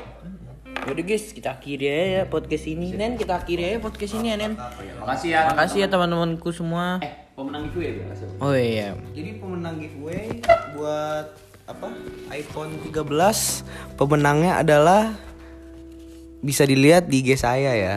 Yaudah 0.86 1.02
guys, 1.02 1.34
kita 1.34 1.50
akhiri 1.50 1.86
aja 1.88 2.06
ya 2.06 2.22
podcast 2.28 2.66
ini. 2.68 2.94
Nen, 2.94 3.18
kita 3.18 3.42
akhiri 3.42 3.64
aja 3.66 3.78
podcast 3.82 4.14
ini 4.14 4.30
ya, 4.30 4.38
Nen. 4.38 4.54
makasih 5.02 5.30
ya 5.34 5.42
Makasih 5.50 5.80
ya 5.82 5.88
teman-temanku 5.90 6.50
semua. 6.54 7.02
eh 7.02 7.10
pemenang 7.34 7.66
giveaway 7.68 7.98
ya 7.98 8.06
Oh 8.38 8.54
iya. 8.54 8.90
Jadi 9.12 9.30
pemenang 9.42 9.82
giveaway 9.82 10.30
buat 10.78 11.26
apa? 11.66 11.88
iPhone 12.30 12.78
13. 12.86 12.94
Pemenangnya 13.98 14.62
adalah 14.62 15.18
bisa 16.40 16.70
dilihat 16.70 17.10
di 17.10 17.26
IG 17.26 17.34
saya 17.34 17.74
ya. 17.74 17.96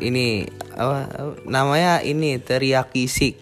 Ini 0.00 0.48
apa, 0.72 1.12
namanya 1.44 2.00
ini 2.00 2.40
teriyaki 2.40 3.04
sik. 3.04 3.36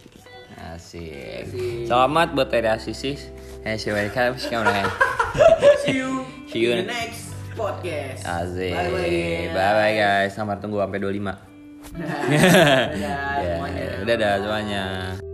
Asik. 0.74 1.54
Selamat 1.86 2.34
buat 2.34 2.50
Tera 2.50 2.82
Sisis. 2.82 3.30
Eh, 3.62 3.78
si 3.78 3.94
mereka 3.94 4.32
habis 4.32 4.50
kamu 4.50 4.66
See 5.84 5.98
you. 5.98 6.24
See 6.50 6.60
you 6.64 6.70
in 6.72 6.86
the 6.86 6.92
next 6.92 7.34
Podcast. 7.58 8.22
Asik. 8.22 8.70
Bye 8.70 8.90
bye. 8.90 9.50
Bye 9.50 9.72
bye 9.74 9.94
guys. 9.98 10.30
Sampai 10.34 10.58
tunggu 10.62 10.78
sampai 10.78 10.98
25. 11.02 11.34
Dadah 11.98 12.94
Ya, 12.94 13.16
semuanya. 13.58 13.84
Dadah 14.06 14.32
semuanya. 14.42 14.84